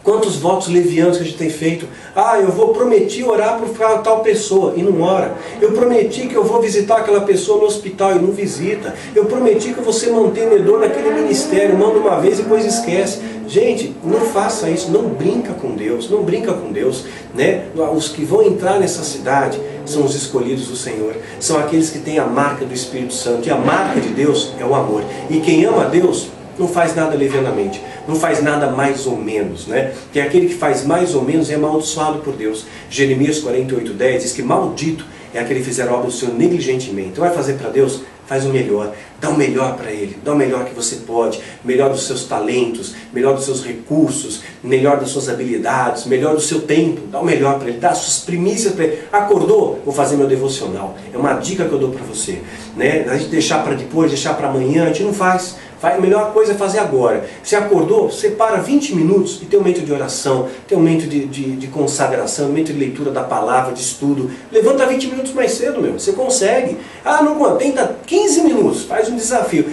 [0.03, 1.86] Quantos votos levianos que a gente tem feito?
[2.14, 3.68] Ah, eu vou prometer orar por
[4.03, 5.34] tal pessoa e não ora.
[5.61, 8.95] Eu prometi que eu vou visitar aquela pessoa no hospital e não visita.
[9.14, 13.20] Eu prometi que ser mantenedor naquele ministério, manda uma vez e depois esquece.
[13.47, 17.05] Gente, não faça isso, não brinca com Deus, não brinca com Deus.
[17.34, 17.66] Né?
[17.95, 22.18] Os que vão entrar nessa cidade são os escolhidos do Senhor, são aqueles que têm
[22.18, 23.49] a marca do Espírito Santo.
[23.49, 25.03] E a marca de Deus é o amor.
[25.28, 26.28] E quem ama Deus
[26.59, 29.93] não faz nada levianamente, não faz nada mais ou menos, né?
[30.12, 32.66] Que é aquele que faz mais ou menos é amaldiçoado por Deus.
[32.90, 37.09] Jeremias 48, 10 diz que maldito é aquele que fizer a obra do Senhor negligentemente.
[37.09, 38.03] Então vai fazer para Deus?
[38.27, 41.91] Faz o melhor, dá o melhor para Ele, dá o melhor que você pode, melhor
[41.91, 47.03] dos seus talentos, melhor dos seus recursos, melhor das suas habilidades, melhor do seu tempo,
[47.09, 49.03] dá o melhor para Ele, dá as suas primícias para Ele.
[49.12, 49.81] Acordou?
[49.85, 50.97] Vou fazer meu devocional.
[51.12, 52.41] É uma dica que eu dou para você.
[52.77, 53.07] Né?
[53.09, 55.57] A gente deixar para depois, deixar para amanhã, a gente não faz.
[55.83, 57.24] A melhor coisa é fazer agora.
[57.43, 61.26] Você acordou, separa 20 minutos e tem um momento de oração, tem um momento de,
[61.26, 64.30] de, de consagração, um momento de leitura da palavra, de estudo.
[64.53, 65.95] Levanta 20 minutos mais cedo, meu.
[65.95, 66.76] Você consegue.
[67.05, 69.64] Ah, não, tenta 15 minutos, faz um desafio.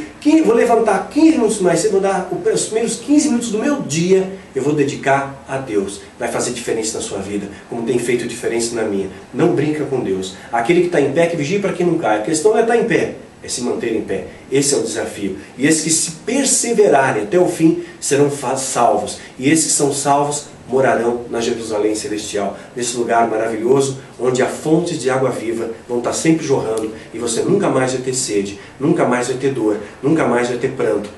[0.46, 4.30] Vou levantar 15 minutos mais cedo, vou dar os primeiros 15 minutos do meu dia,
[4.54, 6.02] eu vou dedicar a Deus.
[6.18, 9.10] Vai fazer diferença na sua vida, como tem feito diferença na minha.
[9.34, 10.36] Não brinca com Deus.
[10.52, 12.20] Aquele que está em pé, que vigia para que não caia.
[12.20, 14.28] A questão é estar tá em pé é se manter em pé.
[14.52, 15.38] Esse é o desafio.
[15.58, 19.20] E esses que se perseverarem até o fim serão salvos.
[19.38, 25.00] E esses que são salvos morarão na Jerusalém celestial, nesse lugar maravilhoso onde há fontes
[25.00, 29.04] de água viva vão estar sempre jorrando e você nunca mais vai ter sede, nunca
[29.06, 31.10] mais vai ter dor, nunca mais vai ter pranto.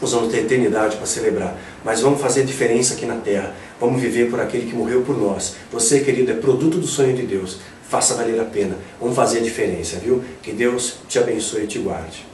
[0.00, 3.54] Nós vamos ter eternidade para celebrar, mas vamos fazer diferença aqui na terra.
[3.80, 5.54] Vamos viver por aquele que morreu por nós.
[5.72, 7.58] Você, querido, é produto do sonho de Deus
[7.92, 8.78] faça valer a pena.
[8.98, 10.24] Vamos fazer a diferença, viu?
[10.42, 12.31] Que Deus te abençoe e te guarde.